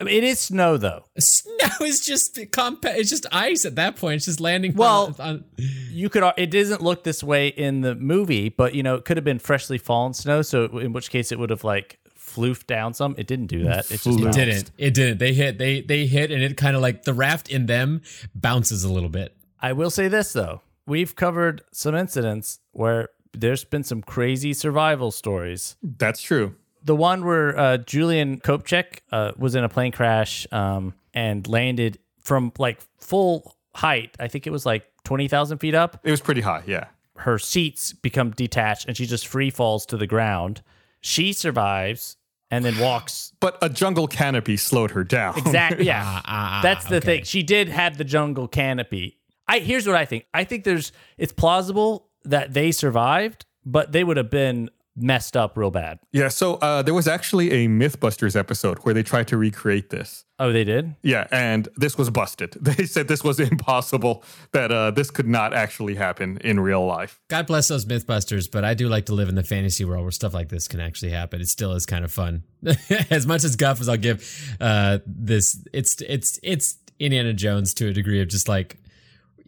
[0.00, 1.04] I mean, it is snow though.
[1.18, 2.98] Snow is just compact.
[2.98, 4.16] It's just ice at that point.
[4.16, 4.74] It's just landing.
[4.74, 5.44] Well- on, on-
[5.90, 6.24] You could.
[6.38, 9.38] It doesn't look this way in the movie, but you know, it could have been
[9.38, 10.42] freshly fallen snow.
[10.42, 13.14] So in which case, it would have like floof down some.
[13.18, 13.90] It didn't do that.
[13.90, 14.70] It just It didn't.
[14.78, 15.18] It didn't.
[15.18, 15.58] They hit.
[15.58, 18.00] They they hit, and it kind of like the raft in them
[18.34, 19.36] bounces a little bit.
[19.60, 20.62] I will say this though.
[20.86, 25.76] We've covered some incidents where there's been some crazy survival stories.
[25.82, 26.54] That's true.
[26.82, 31.98] The one where uh, Juliane Koepcke uh, was in a plane crash um, and landed
[32.22, 34.16] from like full height.
[34.18, 36.00] I think it was like 20,000 feet up.
[36.04, 36.62] It was pretty high.
[36.66, 36.86] Yeah.
[37.16, 40.62] Her seats become detached and she just free falls to the ground.
[41.00, 42.16] She survives
[42.50, 43.32] and then walks.
[43.40, 45.38] But a jungle canopy slowed her down.
[45.38, 45.86] Exactly.
[45.86, 46.02] Yeah.
[46.06, 47.06] Ah, ah, ah, That's the okay.
[47.16, 47.24] thing.
[47.24, 49.18] She did have the jungle canopy.
[49.48, 50.26] I here's what I think.
[50.32, 55.56] I think there's it's plausible that they survived, but they would have been messed up
[55.56, 55.98] real bad.
[56.12, 56.28] Yeah.
[56.28, 60.24] So uh, there was actually a Mythbusters episode where they tried to recreate this.
[60.38, 60.96] Oh, they did?
[61.02, 62.56] Yeah, and this was busted.
[62.70, 67.20] They said this was impossible, that uh, this could not actually happen in real life.
[67.28, 70.12] God bless those MythBusters, but I do like to live in the fantasy world where
[70.12, 71.40] stuff like this can actually happen.
[71.40, 72.44] It still is kind of fun.
[73.10, 77.88] as much as guff as I'll give uh, this, it's it's it's Indiana Jones to
[77.88, 78.76] a degree of just like.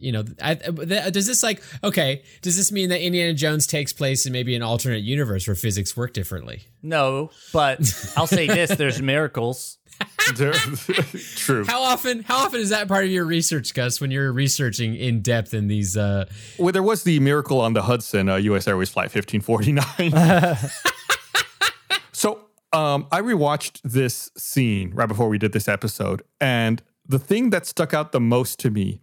[0.03, 2.23] You know, I, does this like okay?
[2.41, 5.95] Does this mean that Indiana Jones takes place in maybe an alternate universe where physics
[5.95, 6.63] work differently?
[6.81, 7.79] No, but
[8.17, 9.77] I'll say this: there's miracles.
[11.35, 11.65] True.
[11.65, 12.23] How often?
[12.23, 14.01] How often is that part of your research, Gus?
[14.01, 15.95] When you're researching in depth in these?
[15.97, 16.25] Uh,
[16.57, 18.67] Well, there was the miracle on the Hudson, uh, U.S.
[18.67, 20.57] Airways Flight 1549.
[22.11, 22.39] so
[22.71, 27.65] um, I rewatched this scene right before we did this episode, and the thing that
[27.65, 29.01] stuck out the most to me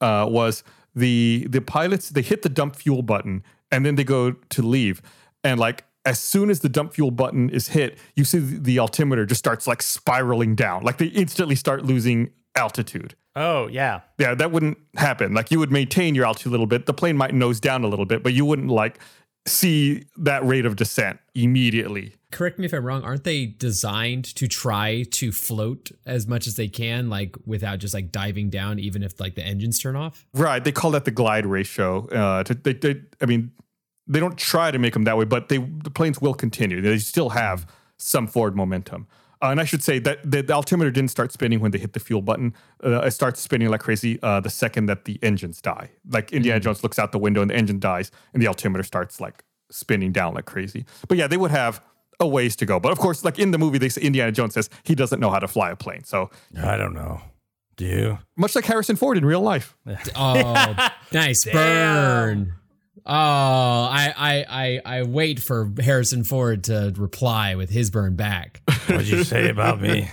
[0.00, 0.62] uh, was
[0.94, 2.10] the the pilots.
[2.10, 5.02] They hit the dump fuel button, and then they go to leave,
[5.44, 8.78] and like as soon as the dump fuel button is hit, you see the, the
[8.78, 10.82] altimeter just starts like spiraling down.
[10.82, 13.14] Like they instantly start losing altitude.
[13.36, 15.34] Oh yeah, Yeah, that wouldn't happen.
[15.34, 16.86] Like you would maintain your altitude a little bit.
[16.86, 18.98] The plane might nose down a little bit, but you wouldn't like
[19.46, 22.14] see that rate of descent immediately.
[22.30, 23.02] correct me if I'm wrong.
[23.02, 27.94] Aren't they designed to try to float as much as they can, like without just
[27.94, 30.26] like diving down, even if like the engines turn off?
[30.34, 30.62] Right.
[30.62, 32.06] They call that the glide ratio.
[32.08, 33.50] Uh, to, they, they, I mean,
[34.06, 36.80] they don't try to make them that way, but they the planes will continue.
[36.80, 39.06] They still have some forward momentum.
[39.42, 41.94] Uh, and I should say that the, the altimeter didn't start spinning when they hit
[41.94, 42.54] the fuel button.
[42.84, 45.90] Uh, it starts spinning like crazy uh, the second that the engines die.
[46.08, 49.20] Like Indiana Jones looks out the window and the engine dies, and the altimeter starts
[49.20, 50.84] like spinning down like crazy.
[51.08, 51.82] But yeah, they would have
[52.18, 52.78] a ways to go.
[52.78, 55.30] But of course, like in the movie, they say Indiana Jones says he doesn't know
[55.30, 56.04] how to fly a plane.
[56.04, 56.30] So
[56.62, 57.22] I don't know.
[57.76, 58.18] Do you?
[58.36, 59.74] much like Harrison Ford in real life.
[60.14, 62.54] Oh, nice burn.
[63.06, 64.44] Oh, I, I
[64.84, 68.60] I I wait for Harrison Ford to reply with his burn back.
[68.90, 70.10] What'd you say about me?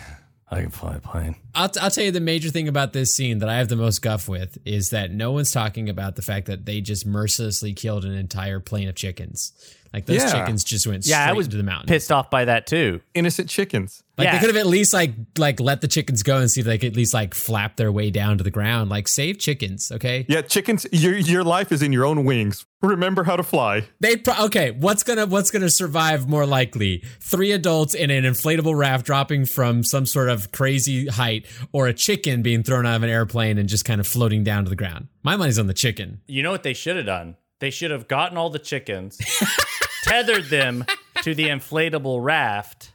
[0.50, 1.36] I can fly a plane.
[1.56, 4.02] I'll, I'll tell you the major thing about this scene that I have the most
[4.02, 8.06] guff with is that no one's talking about the fact that they just mercilessly killed
[8.06, 9.52] an entire plane of chickens.
[9.98, 10.32] Like those Yeah.
[10.42, 11.88] chickens just went Yeah, straight I was into the mountain.
[11.88, 13.02] pissed off by that too.
[13.16, 14.04] Innocent chickens.
[14.16, 14.34] Like Yeah.
[14.34, 16.78] they could have at least like like let the chickens go and see if they
[16.78, 18.92] could at least like flap their way down to the ground.
[18.92, 20.26] Like save chickens, okay?
[20.30, 20.86] Yeah, chickens.
[20.92, 22.64] Your your life is in your own wings.
[22.84, 23.86] Remember how to fly.
[24.02, 24.70] They pro- okay.
[24.70, 27.04] What's gonna what's gonna survive more likely?
[27.20, 31.94] Three adults in an inflatable raft dropping from some sort of crazy height, or a
[31.94, 34.76] chicken being thrown out of an airplane and just kind of floating down to the
[34.76, 35.08] ground.
[35.24, 36.22] My money's on the chicken.
[36.28, 37.36] You know what they should have done?
[37.60, 39.18] They should have gotten all the chickens,
[40.08, 40.86] tethered them
[41.24, 42.92] to the inflatable raft,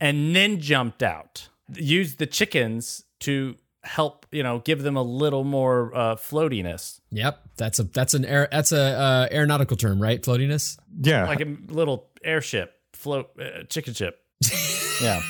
[0.00, 1.48] and then jumped out.
[1.74, 7.40] Used the chickens to help, you know, give them a little more uh, floatiness, Yep,
[7.56, 10.22] that's a that's an air that's a uh, aeronautical term, right?
[10.22, 10.78] Floatiness.
[11.00, 11.26] Yeah.
[11.26, 14.20] like a little airship, float, uh, chicken ship.
[15.02, 15.20] yeah.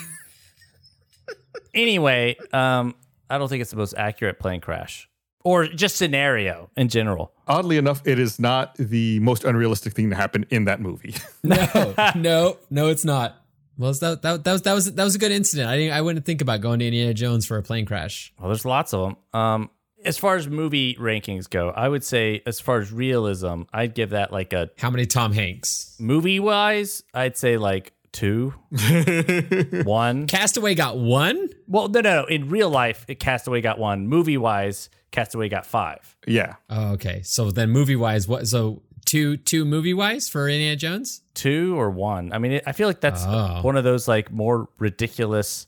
[1.74, 2.94] Anyway, um,
[3.30, 5.08] I don't think it's the most accurate plane crash
[5.44, 7.33] or just scenario in general.
[7.46, 11.14] Oddly enough, it is not the most unrealistic thing to happen in that movie.
[11.42, 13.42] No, no, no, it's not.
[13.79, 15.68] Well, that, that, that was that was that was a good incident.
[15.70, 18.33] I didn't, I wouldn't think about going to Indiana Jones for a plane crash.
[18.38, 19.01] Well, there's lots of
[19.33, 19.40] them.
[19.40, 19.70] Um,
[20.05, 24.11] as far as movie rankings go, I would say as far as realism, I'd give
[24.11, 25.94] that like a How many Tom Hanks?
[26.01, 28.53] movie wise, I'd say like two,
[29.85, 30.27] one.
[30.27, 31.48] Castaway got one.
[31.66, 32.24] Well, no, no, no.
[32.27, 34.07] In real life, it Castaway got one.
[34.09, 36.16] Movie wise, Castaway got five.
[36.27, 36.57] yeah.
[36.68, 37.23] Oh, okay.
[37.23, 38.47] So then movie wise, what?
[38.47, 41.23] So two two movie wise for Indiana Jones.
[41.35, 42.33] two or one.
[42.33, 43.61] I mean, it, I feel like that's Oh.
[43.62, 45.66] one of those like more ridiculous.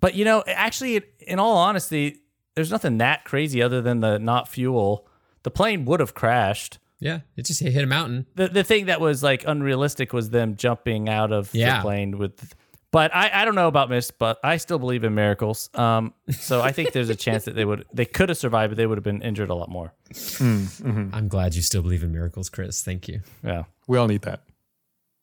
[0.00, 2.20] But you know, actually, in all honesty,
[2.56, 5.06] there's nothing that crazy other than the not fuel.
[5.44, 6.78] The plane would have crashed.
[7.00, 8.26] Yeah, it just hit, hit a mountain.
[8.34, 11.76] The the thing that was like unrealistic was them jumping out of Yeah.
[11.78, 12.54] the plane with.
[12.94, 15.68] But I, I don't know about Mist, but I still believe in miracles.
[15.74, 18.76] Um, so I think there's a chance that they would they could have survived, but
[18.76, 19.92] they would have been injured a lot more.
[20.40, 22.84] I'm glad you still believe in miracles, Chris.
[22.84, 23.22] Thank you.
[23.42, 23.64] Yeah.
[23.88, 24.44] We all need that.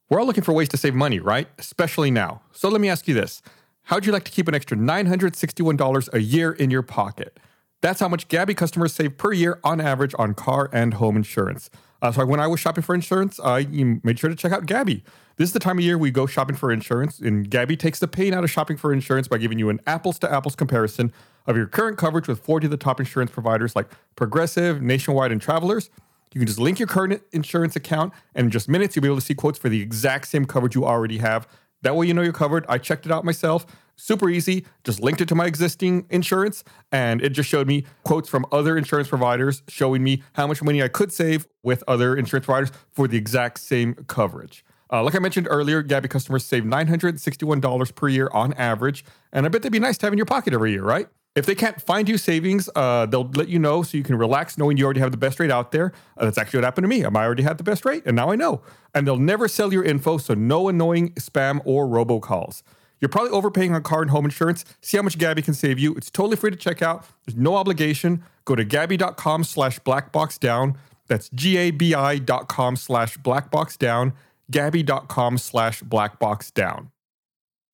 [0.09, 1.47] We're all looking for ways to save money, right?
[1.57, 2.41] Especially now.
[2.51, 3.41] So let me ask you this
[3.83, 7.39] How'd you like to keep an extra $961 a year in your pocket?
[7.79, 11.69] That's how much Gabi customers save per year on average on car and home insurance.
[12.01, 13.63] Uh, so when I was shopping for insurance, I
[14.03, 15.03] made sure to check out Gabi.
[15.41, 18.07] This is the time of year we go shopping for insurance, and Gabi takes the
[18.07, 21.11] pain out of shopping for insurance by giving you an apples to apples comparison
[21.47, 25.41] of your current coverage with 40 of the top insurance providers like Progressive, Nationwide, and
[25.41, 25.89] Travelers.
[26.31, 29.15] You can just link your current insurance account, and in just minutes, you'll be able
[29.15, 31.47] to see quotes for the exact same coverage you already have.
[31.81, 32.63] That way, you know you're covered.
[32.69, 33.65] I checked it out myself.
[33.95, 34.67] Super easy.
[34.83, 38.77] Just linked it to my existing insurance, and it just showed me quotes from other
[38.77, 43.07] insurance providers showing me how much money I could save with other insurance providers for
[43.07, 44.63] the exact same coverage.
[44.91, 49.49] Uh, like I mentioned earlier, Gabi customers save $961 per year on average, and I
[49.49, 51.07] bet they'd be nice to have in your pocket every year, right?
[51.33, 54.57] If they can't find you savings, uh, they'll let you know so you can relax
[54.57, 55.93] knowing you already have the best rate out there.
[56.17, 57.05] Uh, that's actually what happened to me.
[57.05, 58.61] I already had the best rate, and now I know.
[58.93, 62.63] And they'll never sell your info, so no annoying spam or robocalls.
[62.99, 64.65] You're probably overpaying on car and home insurance.
[64.81, 65.95] See how much Gabi can save you.
[65.95, 67.05] It's totally free to check out.
[67.25, 68.23] There's no obligation.
[68.45, 70.75] Go to gabi.com slash blackboxdown.
[71.07, 74.13] That's G-A-B-I dot com slash blackboxdown.
[74.51, 76.91] Gabi.com slash blackboxdown.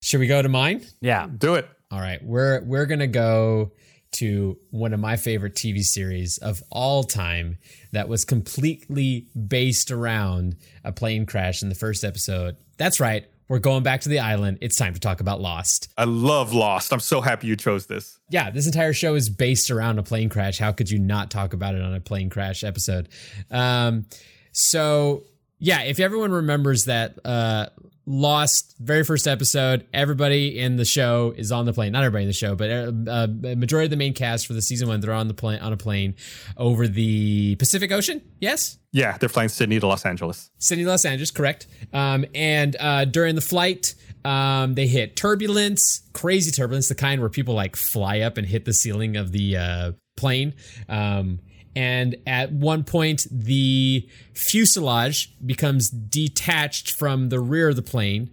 [0.01, 0.85] Should we go to mine?
[1.01, 1.27] Yeah.
[1.27, 1.67] Do it.
[1.89, 3.71] All right, we're we're gonna go
[4.13, 7.57] to one of my favorite TV series of all time
[7.93, 12.57] that was completely based around a plane crash in the first episode.
[12.77, 14.57] That's right, we're going back to the island.
[14.59, 15.87] It's time to talk about Lost.
[15.97, 16.91] I love Lost.
[16.91, 18.19] I'm so happy you chose this.
[18.29, 20.57] Yeah, this entire show is based around a plane crash.
[20.57, 23.07] How could you not talk about it on a plane crash episode?
[23.49, 24.05] Um,
[24.51, 25.23] so
[25.59, 27.67] yeah, if everyone remembers that uh,
[28.09, 31.91] Lost very first episode, everybody in the show is on the plane.
[31.91, 34.61] Not everybody in the show, but uh, uh, majority of the main cast for the
[34.61, 36.15] season one, they're on the plane on a plane
[36.55, 38.21] over the Pacific Ocean.
[38.39, 40.49] Yes, Yeah, they're flying Sydney to Los Angeles.
[40.57, 41.67] Sydney, Los Angeles, correct.
[41.91, 43.93] Um, and uh, during the flight,
[44.23, 48.63] um, they hit turbulence, crazy turbulence, the kind where people like fly up and hit
[48.63, 50.53] the ceiling of the uh, plane.
[50.87, 51.39] Um,
[51.77, 58.31] and at one point, the fuselage becomes detached from the rear of the plane.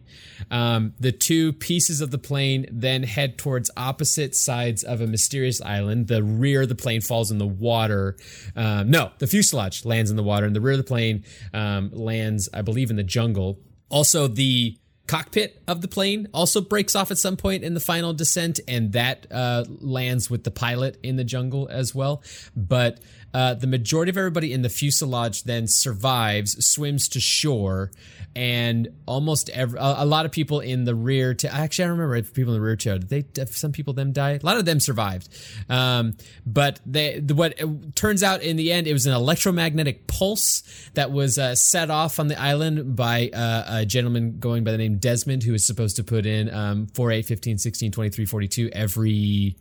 [0.51, 5.61] Um, the two pieces of the plane then head towards opposite sides of a mysterious
[5.61, 6.09] island.
[6.09, 8.17] The rear of the plane falls in the water.
[8.57, 11.91] Um, no, the fuselage lands in the water, and the rear of the plane um,
[11.93, 13.59] lands, I believe, in the jungle.
[13.91, 18.15] Also, the cockpit of the plane also breaks off at some point in the final
[18.15, 22.23] descent, and that uh, lands with the pilot in the jungle as well.
[22.57, 23.01] But
[23.35, 27.91] uh, the majority of everybody in the fuselage then survives, swims to shore,
[28.37, 31.37] and almost every a, a lot of people in the rear.
[31.51, 32.77] Actually, I remember people in the rear.
[32.77, 33.25] Did they?
[33.47, 34.39] Some people them die?
[34.41, 35.29] A lot of them survived,
[35.69, 36.17] um,
[36.47, 40.63] but they the, what it turns out in the end it was an electromagnetic pulse
[40.95, 44.79] that was uh, set off on the island by uh, a gentleman going by the
[44.79, 48.71] name Desmond, who is supposed to put in um, 4, 8, 15, 16, 23, 42
[48.73, 49.57] every.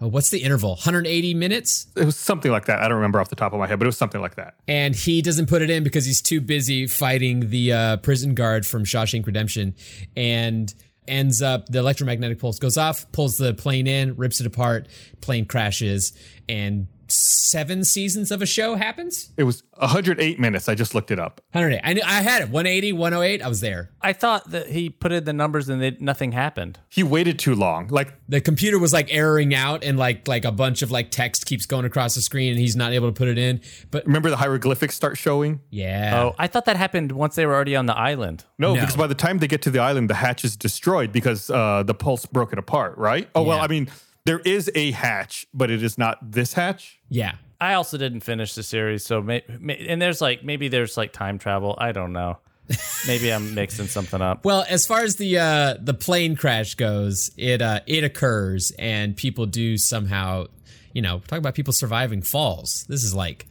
[0.00, 0.70] Oh, what's the interval?
[0.70, 1.86] 180 minutes?
[1.96, 2.80] It was something like that.
[2.80, 4.54] I don't remember off the top of my head, but it was something like that.
[4.66, 8.66] and he doesn't put it in because he's too busy fighting the uh, prison guard
[8.66, 9.74] from Shawshank Redemption,
[10.16, 10.72] and
[11.08, 14.86] ends up the electromagnetic pulse goes off, pulls the plane in, rips it apart,
[15.20, 16.12] plane crashes,
[16.48, 19.30] and seven seasons of a show happens.
[19.36, 20.68] It was 108 minutes.
[20.68, 21.40] I just looked it up.
[21.52, 21.80] 108.
[21.82, 22.48] I knew I had it.
[22.50, 23.42] 180, 108.
[23.42, 23.90] I was there.
[24.00, 26.78] I thought that he put in the numbers and they, nothing happened.
[26.88, 27.88] He waited too long.
[27.88, 31.46] Like, The computer was like erroring out, and like like a bunch of like text
[31.46, 33.60] keeps going across the screen, and he's not able to put it in.
[33.90, 35.60] But remember the hieroglyphics start showing?
[35.70, 38.44] yeah, Oh, I thought that happened once they were already on the island.
[38.58, 38.80] No, No.
[38.80, 41.82] because by the time they get to the island, the hatch is destroyed because uh,
[41.82, 43.28] the pulse broke it apart, right?
[43.34, 43.88] Oh, well, I mean,
[44.24, 47.00] there is a hatch, but it is not this hatch.
[47.08, 47.36] yeah.
[47.62, 51.12] I also didn't finish the series, so may, may, and there's like maybe there's like
[51.12, 51.74] time travel.
[51.76, 52.38] I don't know.
[53.06, 54.46] maybe I'm mixing something up.
[54.46, 59.14] Well, as far as the uh, the plane crash goes, it uh, it occurs, and
[59.14, 60.46] people do somehow,
[60.94, 62.86] you know, talk about people surviving falls.
[62.88, 63.46] This is like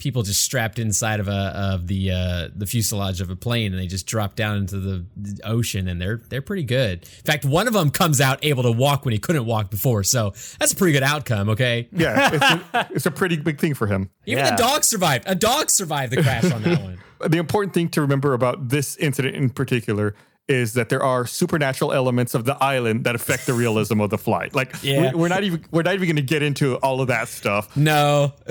[0.00, 3.80] people just strapped inside of a of the uh, the fuselage of a plane, and
[3.80, 5.04] they just drop down into the
[5.44, 7.02] ocean, and they're they're pretty good.
[7.02, 10.02] In fact, one of them comes out able to walk when he couldn't walk before,
[10.02, 11.50] so that's a pretty good outcome.
[11.50, 14.10] Okay, Yeah, it's a, it's a pretty big thing for him.
[14.26, 14.56] even Yeah.
[14.56, 15.24] the dog survived.
[15.28, 16.98] A dog survived the crash on that one.
[17.30, 20.14] The important thing to remember about this incident in particular
[20.50, 24.18] is that there are supernatural elements of the island that affect the realism of the
[24.18, 24.54] flight.
[24.54, 25.12] Like, Yeah.
[25.12, 27.74] we, we're not even we're not even going to get into all of that stuff.
[27.76, 28.32] No,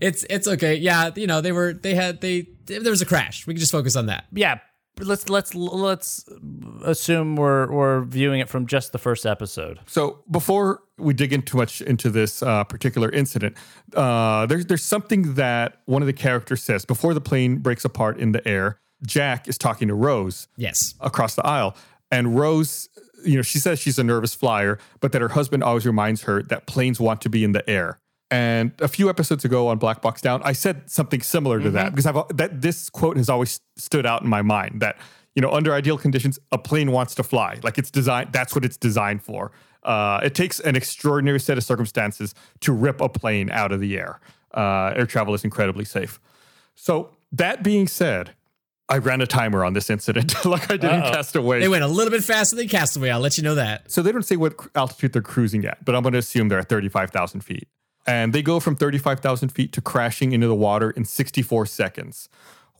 [0.00, 0.76] it's it's okay.
[0.76, 3.46] Yeah, you know they were they had they there was a crash.
[3.46, 4.26] We can just focus on that.
[4.32, 4.58] Yeah,
[5.00, 6.24] let's let's let's
[6.84, 9.80] assume we're we're viewing it from just the first episode.
[9.86, 13.56] So before we dig in too much into this uh, particular incident,
[13.94, 18.18] uh, there's there's something that one of the characters says before the plane breaks apart
[18.18, 18.78] in the air.
[19.04, 20.94] Jack is talking to Rose Yes.
[21.00, 21.76] across the aisle.
[22.10, 22.88] And Rose,
[23.24, 26.42] you know, she says she's a nervous flyer, but that her husband always reminds her
[26.44, 27.98] that planes want to be in the air.
[28.30, 31.90] And a few episodes ago on Black Box Down, I said something similar to that
[31.90, 34.96] because I've that this quote has always stood out in my mind that
[35.34, 38.64] you know under ideal conditions a plane wants to fly like it's designed that's what
[38.64, 39.52] it's designed for.
[39.82, 43.98] Uh, it takes an extraordinary set of circumstances to rip a plane out of the
[43.98, 44.18] air.
[44.54, 46.18] Uh, air travel is incredibly safe.
[46.74, 48.30] So that being said,
[48.92, 51.60] I ran a timer on this incident like I didn't cast away.
[51.60, 53.08] They went a little bit faster than Castaway.
[53.10, 53.90] I'll let you know that.
[53.90, 56.58] So they don't say what altitude they're cruising at, but I'm going to assume they're
[56.58, 57.68] at 35,000 feet.
[58.06, 62.28] And they go from 35,000 feet to crashing into the water in 64 seconds,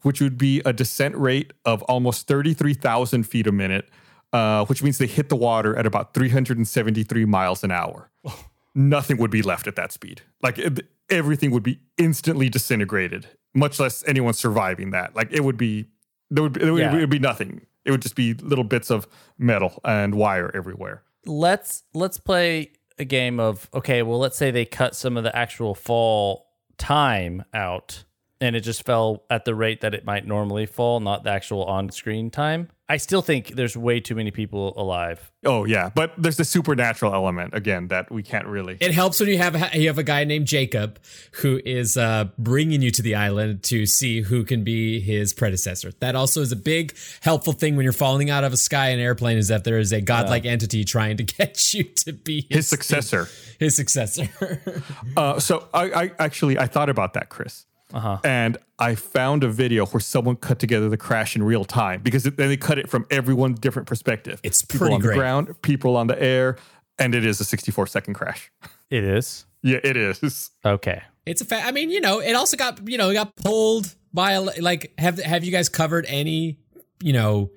[0.02, 3.88] which would be a descent rate of almost 33,000 feet a minute,
[4.34, 8.10] uh, which means they hit the water at about 373 miles an hour.
[8.74, 10.20] Nothing would be left at that speed.
[10.42, 15.14] Like it- everything would be instantly disintegrated, much less anyone surviving that.
[15.14, 15.86] Like it would be,
[16.34, 16.94] there would, there would, Yeah.
[16.96, 17.66] it would be nothing.
[17.84, 19.06] It would just be little bits of
[19.38, 21.02] metal and wire everywhere.
[21.26, 25.34] let's let's play a game of okay well let's say they cut some of the
[25.36, 26.46] actual fall
[26.78, 28.04] time out
[28.42, 31.64] and it just fell at the rate that it might normally fall not the actual
[31.64, 36.36] on-screen time i still think there's way too many people alive Oh yeah, but there's
[36.36, 38.76] the supernatural element again that we can't really.
[38.80, 41.00] It helps when you have you have a guy named Jacob
[41.32, 45.90] who is uh, bringing you to the island to see who can be his predecessor.
[45.98, 49.00] That also is a big helpful thing when you're falling out of a sky in
[49.00, 52.46] an airplane is that there is a godlike entity trying to get you to be
[52.48, 53.28] his, his successor.
[53.58, 54.28] His successor.
[55.16, 59.48] Uh, so I, I actually I thought about that, Chris, uh-huh and I found a
[59.48, 62.90] video where someone cut together the crash in real time because then they cut it
[62.90, 64.40] from everyone's different perspective.
[64.42, 65.14] It's people pretty on great.
[65.14, 66.56] the ground, people on the air,
[66.98, 68.50] and it is a 64 second crash.
[68.90, 70.50] it is Yeah, it is.
[70.64, 71.66] okay it's a fact.
[71.66, 74.92] I mean, you know, it also got you know it got pulled by a, like
[74.98, 76.58] have have you guys covered any
[77.02, 77.50] you know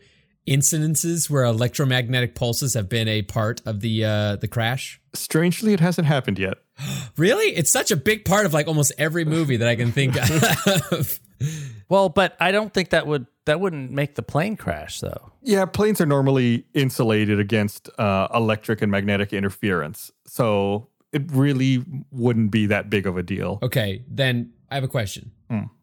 [0.48, 5.02] incidences where electromagnetic pulses have been a part of the uh the crash?
[5.13, 6.60] Strangely, it hasn't happened yet.
[7.18, 7.56] Really?
[7.56, 10.16] It's such a big part of like almost every movie that I can think
[10.92, 11.20] of.
[11.90, 15.66] well but i don't think that would that wouldn't make the plane crash though Yeah,
[15.66, 22.66] planes are normally insulated against uh, electric and magnetic interference, so it really wouldn't be
[22.68, 23.60] that big of a deal.
[23.62, 25.32] okay, then I have a question.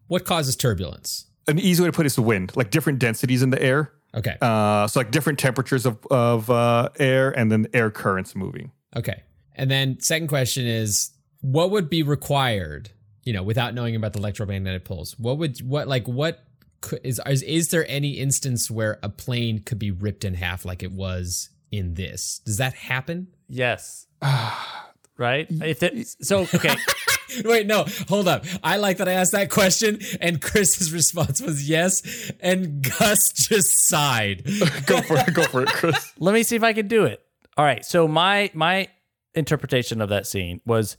[0.08, 1.26] What causes turbulence?
[1.48, 3.92] An easy way to put it is the wind, like different densities in the air.
[4.14, 4.36] Okay.
[4.42, 8.72] Uh, so like different temperatures of of uh, air and then air currents moving.
[8.96, 9.22] Okay.
[9.54, 11.10] And then second question is
[11.40, 12.90] what would be required,
[13.24, 15.18] you know, without knowing about the electromagnetic pulse?
[15.18, 16.44] What would what like what
[16.80, 20.64] could, is is is there any instance where a plane could be ripped in half
[20.64, 22.40] like it was in this?
[22.44, 23.28] Does that happen?
[23.48, 24.06] yes
[25.18, 26.74] right if it, so okay
[27.44, 28.44] Wait, no, hold up.
[28.62, 33.88] I like that I asked that question and Chris's response was yes and Gus just
[33.88, 34.44] sighed.
[34.86, 35.32] Go for it.
[35.32, 36.12] Go for it, Chris.
[36.18, 37.22] let me see if I can do it.
[37.56, 37.84] All right.
[37.84, 38.88] So my my
[39.34, 40.96] interpretation of that scene was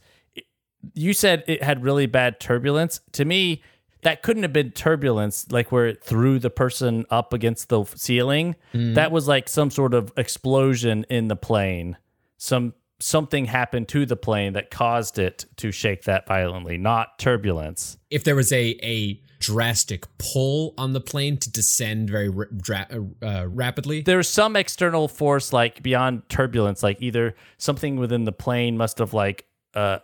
[0.92, 3.00] you said it had really bad turbulence.
[3.12, 3.62] To me,
[4.02, 8.54] that couldn't have been turbulence like where it threw the person up against the ceiling.
[8.74, 8.94] Mm-hmm.
[8.94, 11.96] That was like some sort of explosion in the plane.
[12.36, 17.98] Some something happened to the plane that caused it to shake that violently, not turbulence.
[18.10, 22.88] if there was a a drastic pull on the plane to descend very dra-
[23.22, 24.00] uh, rapidly.
[24.00, 29.12] there's some external force like beyond turbulence like either something within the plane must have
[29.12, 29.98] like uh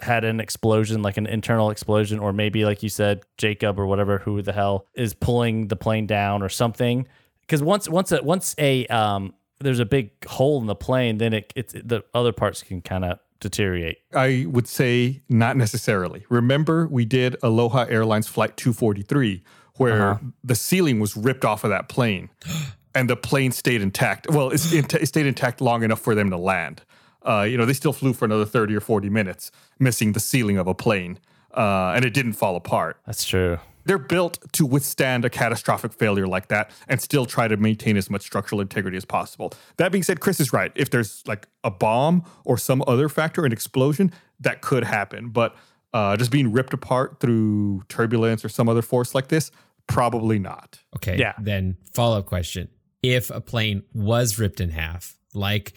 [0.00, 4.18] had an explosion like an internal explosion or maybe like you said jacob or whatever
[4.18, 7.06] who the hell is pulling the plane down or something
[7.40, 11.32] because once once a once a um there's a big hole in the plane then
[11.32, 16.24] it it's the other parts can kind of deteriorate I would say not necessarily.
[16.28, 19.42] Remember, we did Aloha Airlines Flight 243,
[19.76, 22.30] where the ceiling was ripped off of that plane,
[22.94, 24.28] and the plane stayed intact.
[24.30, 26.82] Well, it, it stayed intact long enough for them to land.
[27.22, 30.58] Uh, you know, they still flew for another 30 or 40 minutes, missing the ceiling
[30.58, 31.18] of a plane,
[31.56, 32.98] uh, and it didn't fall apart.
[33.06, 37.56] that's true They're built to withstand a catastrophic failure like that and still try to
[37.56, 39.52] maintain as much structural integrity as possible.
[39.76, 40.72] That being said, Chris is right.
[40.74, 45.28] If there's like a bomb or some other factor, an explosion, that could happen.
[45.28, 45.54] But
[45.92, 49.50] uh, just being ripped apart through turbulence or some other force like this,
[49.86, 50.80] probably not.
[50.96, 51.16] Okay.
[51.16, 51.34] Yeah.
[51.38, 52.68] Then follow up question:
[53.02, 55.72] If a plane was ripped in half, like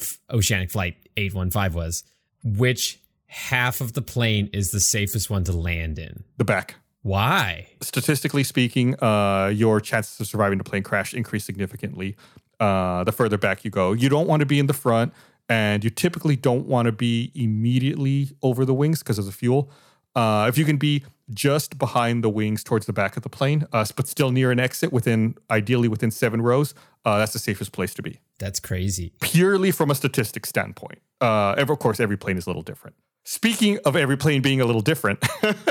[0.00, 2.04] F- Oceanic Flight 815 was,
[2.42, 6.24] which half of the plane is the safest one to land in?
[6.38, 6.76] The back.
[7.02, 7.68] Why?
[7.80, 12.16] Statistically speaking, uh, your chances of surviving a plane crash increase significantly
[12.60, 13.92] uh, the further back you go.
[13.92, 15.12] You don't want to be in the front,
[15.48, 19.70] and you typically don't want to be immediately over the wings because of the fuel.
[20.14, 23.66] Uh, if you can be just behind the wings towards the back of the plane,
[23.72, 26.74] uh, but still near an exit within, ideally within seven rows,
[27.04, 28.18] uh, that's the safest place to be.
[28.38, 29.12] That's crazy.
[29.20, 31.00] Purely from a statistics standpoint.
[31.20, 32.96] Uh, of course, every plane is a little different.
[33.24, 35.24] Speaking of every plane being a little different,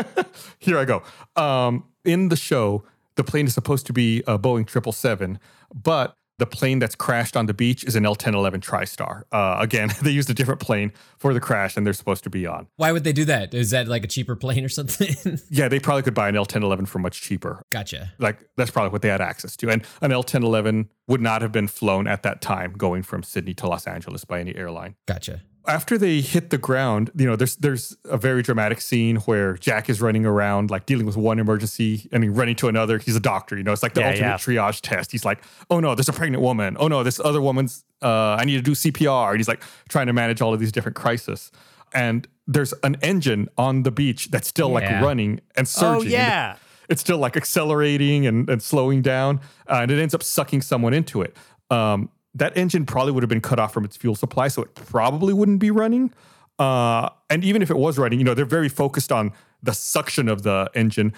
[0.60, 1.04] here I go.
[1.36, 2.84] Um, in the show,
[3.16, 5.40] the plane is supposed to be a Boeing 777,
[5.74, 9.24] but the plane that's crashed on the beach is an L1011 TriStar.
[9.32, 12.48] Uh, again, they used a different plane for the crash than they're supposed to be
[12.48, 12.68] on.
[12.78, 13.54] Why would they do that?
[13.54, 15.10] Is that like a cheaper plane or something?
[15.50, 17.64] Yeah, they probably could buy an L1011 for much cheaper.
[17.72, 18.14] gotcha.
[18.20, 19.70] Like that's probably what they had access to.
[19.70, 23.68] And an L1011 would not have been flown at that time going from Sydney to
[23.68, 24.96] Los Angeles by any airline.
[25.08, 25.42] Gotcha.
[25.70, 29.90] After they hit the ground, you know, there's there's a very dramatic scene where Jack
[29.90, 32.98] is running around, like dealing with one emergency and he running to another.
[32.98, 34.38] He's a doctor, you know, it's like the Yeah, ultimate yeah.
[34.68, 35.12] triage test.
[35.12, 36.76] He's like, oh no, there's a pregnant woman.
[36.80, 37.86] Oh no, this other woman's.
[38.02, 39.30] Uh, I need to do CPR.
[39.32, 41.52] And he's like trying to manage all of these different crises.
[41.94, 44.74] And there's an engine on the beach that's still Yeah.
[44.76, 46.10] like running and surging.
[46.10, 46.56] Oh yeah.
[46.90, 49.40] it's still like accelerating and, and slowing down,
[49.70, 51.36] uh, and it ends up sucking someone into it.
[51.70, 52.10] Um,
[52.40, 55.34] that engine probably would have been cut off from its fuel supply, so it probably
[55.34, 56.12] wouldn't be running.
[56.58, 59.32] Uh, and even if it was running, you know, they're very focused on
[59.64, 61.14] the suction of the engine,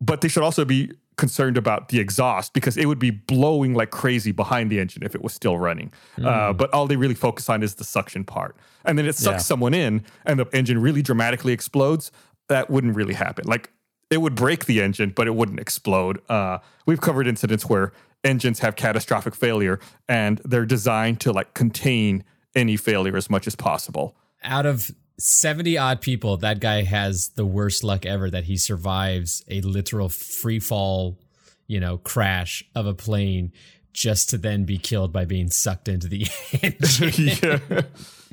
[0.00, 3.90] but they should also be concerned about the exhaust because it would be blowing like
[3.90, 5.92] crazy behind the engine if it was still running.
[6.22, 8.56] Uh, but all they really focus on is the suction part.
[8.84, 9.38] And then it sucks Yeah.
[9.38, 12.10] someone in and the engine really dramatically explodes.
[12.48, 13.44] That wouldn't really happen.
[13.46, 13.70] Like
[14.10, 16.20] it would break the engine, but it wouldn't explode.
[16.28, 17.92] Uh, we've covered incidents where
[18.24, 23.54] engines have catastrophic failure and they're designed to like contain any failure as much as
[23.54, 24.16] possible.
[24.42, 29.44] Out of 70 odd people, that guy has the worst luck ever that he survives
[29.48, 31.18] a literal free fall,
[31.66, 33.52] you know, crash of a plane
[33.92, 36.26] just to then be killed by being sucked into the
[36.62, 37.58] engine.
[37.70, 37.82] yeah.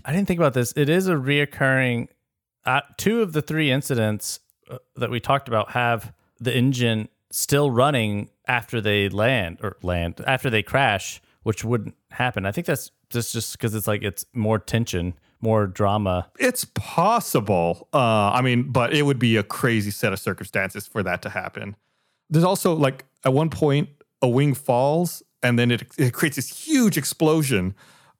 [0.03, 0.73] I didn't think about this.
[0.75, 2.07] It is a reoccurring.
[2.65, 4.39] Uh, two of the three incidents
[4.69, 10.21] uh, that we talked about have the engine still running after they land or land
[10.25, 12.45] after they crash, which wouldn't happen.
[12.45, 16.29] I think that's just just because it's like it's more tension, more drama.
[16.39, 17.87] It's possible.
[17.93, 21.29] Uh, I mean, but it would be a crazy set of circumstances for that to
[21.29, 21.75] happen.
[22.29, 23.89] There's also like at one point
[24.21, 27.75] a wing falls and then it, it creates this huge explosion.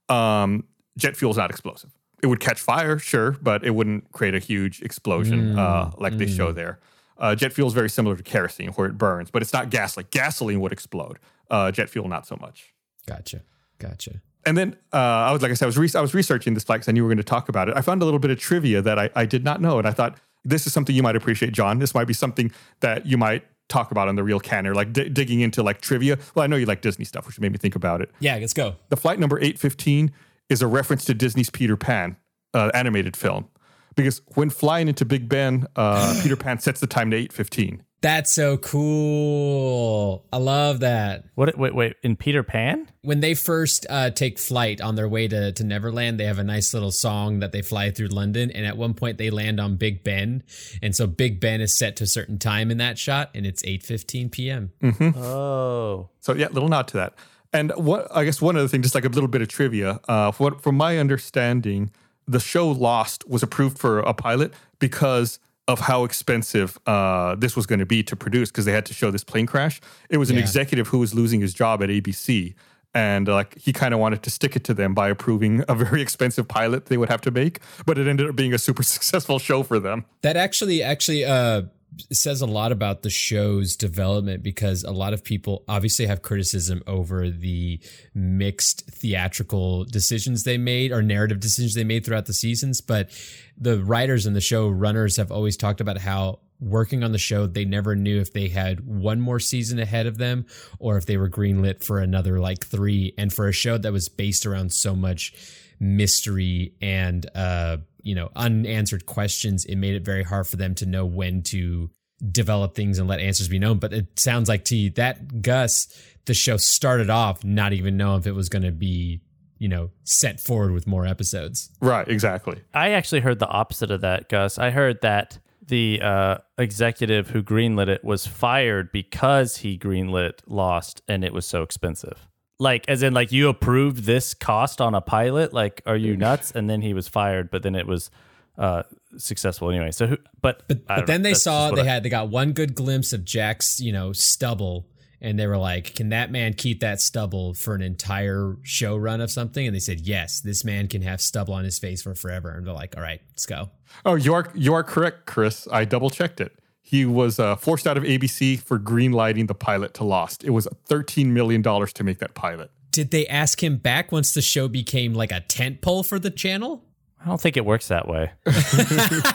[0.10, 0.66] Um,
[0.98, 1.92] jet fuel is not explosive.
[2.24, 6.28] It would catch fire, sure, but it wouldn't create a huge explosion uh, like they
[6.28, 6.80] show there.
[7.22, 9.96] Uh, jet fuel is very similar to kerosene, where it burns, but it's not gas.
[9.96, 11.20] Like gasoline would explode.
[11.50, 12.74] Uh, jet fuel, not so much.
[13.08, 13.44] gotcha.
[13.80, 14.22] Gotcha.
[14.46, 16.64] And then uh, I was like I said, I was re- I was researching this
[16.64, 17.78] flight because I knew we were going to talk about it.
[17.78, 19.92] I found a little bit of trivia that I, I did not know, and I
[19.92, 21.78] thought this is something you might appreciate, Jon.
[21.80, 25.10] This might be something that you might talk about on the Real Canon, like di-
[25.10, 26.18] digging into like trivia.
[26.34, 28.10] Well, I know you like Disney stuff, which made me think about it.
[28.20, 28.76] Yeah, let's go.
[28.90, 30.12] The flight number eight fifteen
[30.50, 32.18] is a reference to Disney's Peter Pan
[32.54, 33.48] uh, animated film,
[33.96, 37.84] because when flying into Big Ben, uh, Peter Pan sets the time to eight fifteen.
[38.02, 40.26] That's so cool.
[40.34, 41.26] I love that.
[41.36, 41.56] What?
[41.56, 41.98] Wait, wait.
[42.02, 42.88] In Peter Pan?
[43.04, 46.44] When they first uh, take flight on their way to, to Neverland, they have a
[46.44, 48.50] nice little song that they fly through London.
[48.50, 50.42] And at one point, they land on Big Ben.
[50.82, 53.62] And so Big Ben is set to a certain time in that shot, and it's
[53.62, 54.72] 8.15 p.m.
[55.16, 57.14] Oh, So yeah, little nod to that.
[57.54, 60.00] And what I guess one other thing, just like a little bit of trivia.
[60.08, 61.92] Uh, what from my understanding,
[62.32, 67.66] the show Lost was approved for a pilot because of how expensive uh, this was
[67.66, 69.80] going to be to produce because they had to show this plane crash.
[70.10, 70.42] It was an Yeah.
[70.42, 72.56] executive who was losing his job at ABC.
[72.94, 75.76] And uh, like he kind of wanted to stick it to them by approving a
[75.76, 78.84] very expensive pilot they would have to make, but it ended up being a super
[78.96, 80.04] successful show for them.
[80.24, 81.64] That actually actually uh
[82.12, 86.82] says a lot about the show's development because a lot of people obviously have criticism
[86.88, 87.80] over the
[88.14, 92.82] mixed theatrical decisions they made or narrative decisions they made throughout the seasons.
[92.82, 93.10] But
[93.58, 97.48] the writers and the show runners have always talked about how working on the show
[97.48, 100.46] they never knew if they had one more season ahead of them
[100.80, 104.08] or if they were greenlit for another like 3 and for a show that was
[104.10, 105.34] based around so much
[105.80, 110.86] mystery and uh you know unanswered questions it made it very hard for them to
[110.86, 111.90] know when to
[112.32, 115.88] develop things and let answers be known but it sounds like to you that gus
[116.26, 119.22] the show started off not even knowing if it was going to be
[119.58, 122.62] you know set forward with more episodes Right, exactly.
[122.74, 124.58] I actually heard the opposite of that, Gus.
[124.58, 131.02] I heard that the uh, executive who greenlit it was fired because he greenlit Lost
[131.08, 132.28] and it was so expensive.
[132.62, 135.52] Like, as in, like you approved this cost on a pilot.
[135.52, 136.52] Like, are you nuts?
[136.52, 138.12] And then he was fired, but then it was
[138.58, 138.84] uh,
[139.18, 139.92] successful anyway.
[139.92, 141.30] So, who, but but, but then know.
[141.30, 144.14] they That's saw they I- had they got one good glimpse of jack's you know
[144.14, 144.86] stubble
[145.22, 149.22] and they were like can that man keep that stubble for an entire show run
[149.22, 152.14] of something and they said yes this man can have stubble on his face for
[152.16, 153.70] forever and they're like all right let's go
[154.06, 155.68] Oh, you are you are correct, Chris.
[155.72, 156.54] I double checked it.
[156.92, 160.44] He was uh, forced out of ABC for greenlighting the pilot to Lost.
[160.44, 162.70] It was $13 million to make that pilot.
[162.92, 166.30] Did they ask him back once the show became like a tent pole for the
[166.30, 166.84] channel?
[167.24, 168.34] I don't think it works that way.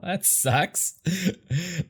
[0.00, 0.94] That sucks.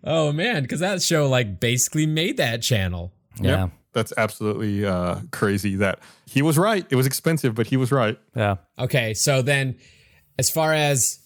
[0.03, 3.12] Oh man, because that show like basically made that channel.
[3.41, 3.61] Yeah.
[3.61, 3.70] Yep.
[3.93, 6.84] That's absolutely uh, crazy that he was right.
[6.91, 8.18] It was expensive, but he was right.
[8.34, 8.57] Yeah.
[8.76, 9.76] Okay, so then
[10.36, 11.20] as far as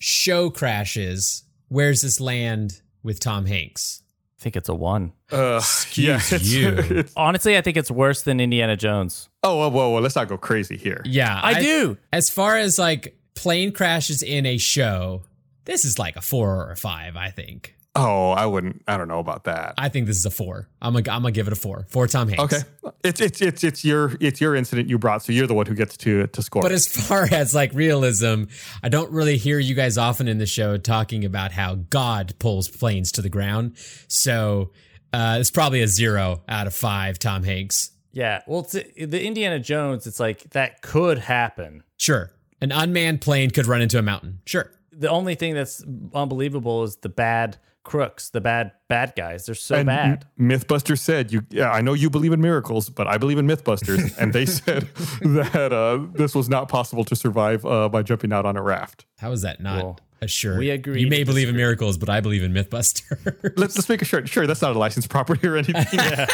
[0.00, 1.43] show crashes,
[1.74, 4.02] where's this land with Tom Hanks?
[4.38, 5.12] I think it's a one.
[5.32, 5.60] Uh,
[5.94, 6.68] yeah, it's- you.
[6.78, 9.28] it's- Honestly, I think it's worse than Indiana Jones.
[9.42, 11.02] oh, whoa, whoa, whoa, let's not go crazy here.
[11.04, 11.98] Yeah, I, do.
[12.12, 15.24] As far as like plane crashes in a show,
[15.64, 17.16] this is like a four or a five.
[17.16, 17.74] I think.
[17.96, 18.82] Oh, I wouldn't.
[18.88, 19.74] I don't know about that.
[19.78, 20.68] I think this is a four.
[20.82, 21.86] I'm gonna I'm gonna give it a four.
[21.90, 22.42] For Tom Hanks.
[22.42, 25.66] Okay, it's it's it's it's your it's your incident you brought, so you're the one
[25.66, 26.62] who gets to to score.
[26.62, 28.44] But as far as like realism,
[28.82, 32.68] I don't really hear you guys often in the show talking about how God pulls
[32.68, 33.76] planes to the ground.
[34.08, 34.72] So
[35.12, 37.20] uh, it's probably a zero out of five.
[37.20, 37.92] Tom Hanks.
[38.10, 38.42] Yeah.
[38.48, 41.84] Well, it's, the Indiana Jones, it's like that could happen.
[41.96, 44.40] Sure, an unmanned plane could run into a mountain.
[44.46, 44.68] Sure.
[44.90, 49.46] The only thing that's unbelievable is the bad crooks, the bad bad guys.
[49.46, 50.26] They're so and bad.
[50.40, 54.16] MythBusters said, "You, yeah, I know you believe in miracles, but I believe in MythBusters."
[54.18, 54.82] and they said
[55.20, 59.06] that uh, this was not possible to survive uh, by jumping out on a raft.
[59.18, 60.58] How is that not Well, a sure?
[60.58, 63.52] we agree You may believe in miracles, but I believe in MythBusters.
[63.56, 64.28] Let's let's make a shirt.
[64.28, 65.84] Sure, that's not a licensed property or anything.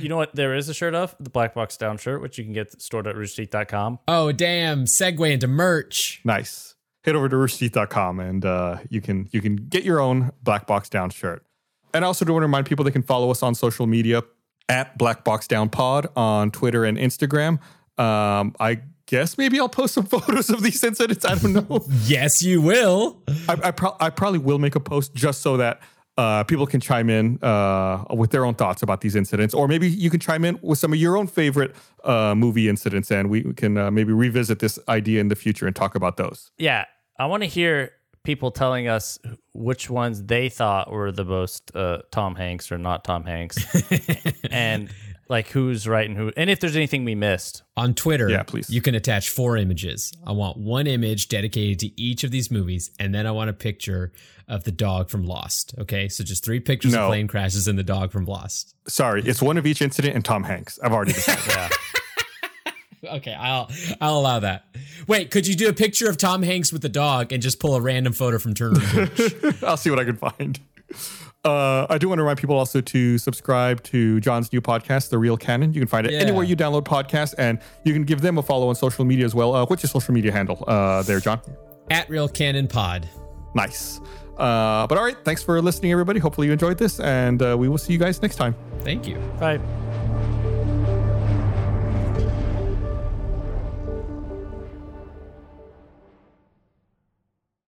[0.00, 0.34] You know what?
[0.34, 3.06] There is a shirt of the Black Box Down shirt, which you can get stored
[3.06, 3.98] at roosterteeth.com.
[4.06, 4.84] oh damn!
[4.84, 6.20] Segue into merch.
[6.24, 6.74] Nice.
[7.08, 10.90] Head over to roosterteeth.com and uh, you can you can get your own Black Box
[10.90, 11.42] Down shirt.
[11.94, 14.24] And I also do want to remind people they can follow us on social media
[14.68, 17.60] at Black Box Down Pod on Twitter and Instagram.
[17.96, 21.24] Um, I guess maybe I'll post some photos of these incidents.
[21.24, 21.86] I don't know.
[22.04, 23.22] Yes, you will.
[23.48, 25.80] I, I, pro- I probably will make a post just so that
[26.18, 29.88] uh, people can chime in uh, with their own thoughts about these incidents, or maybe
[29.88, 33.54] you can chime in with some of your own favorite uh, movie incidents, and we
[33.54, 36.50] can uh, maybe revisit this idea in the future and talk about those.
[36.58, 36.84] Yeah.
[37.18, 37.92] I want to hear
[38.24, 39.18] people telling us
[39.54, 43.56] which ones they thought were the most uh, Tom Hanks or not Tom Hanks,
[44.50, 44.90] and
[45.28, 47.62] like who's right and who, and if there's anything we missed.
[47.76, 48.70] On Twitter, Yeah, please.
[48.70, 50.12] you can attach four images.
[50.26, 53.54] I want one image dedicated to each of these movies, and then I want a
[53.54, 54.12] picture
[54.48, 55.74] of the dog from Lost.
[55.78, 57.04] Okay, so just three pictures No.
[57.04, 58.74] of plane crashes and the dog from Lost.
[58.88, 60.78] Sorry, it's one of each incident and Tom Hanks.
[60.82, 61.44] I've already decided.
[61.48, 61.68] Yeah.
[63.04, 63.70] Okay, I'll
[64.00, 64.64] I'll allow that.
[65.06, 67.74] Wait, could you do a picture of Tom Hanks with the dog and just pull
[67.76, 68.80] a random photo from Turner?
[69.66, 70.58] I'll see what I can find.
[71.44, 75.18] Uh, I do want to remind people also to subscribe to Jon's new podcast, The
[75.18, 75.72] Real Canon.
[75.72, 76.18] You can find it Yeah.
[76.18, 79.34] anywhere you download podcasts, and you can give them a follow on social media as
[79.34, 79.54] well.
[79.54, 81.40] Uh, what's your social media handle uh, there, John?
[81.90, 83.08] At Real Canon Pod.
[83.54, 84.00] Nice.
[84.36, 86.18] Uh, but all right, thanks for listening, everybody.
[86.20, 88.54] Hopefully you enjoyed this, and uh, we will see you guys next time.
[88.82, 89.16] Thank you.
[89.38, 89.58] Bye.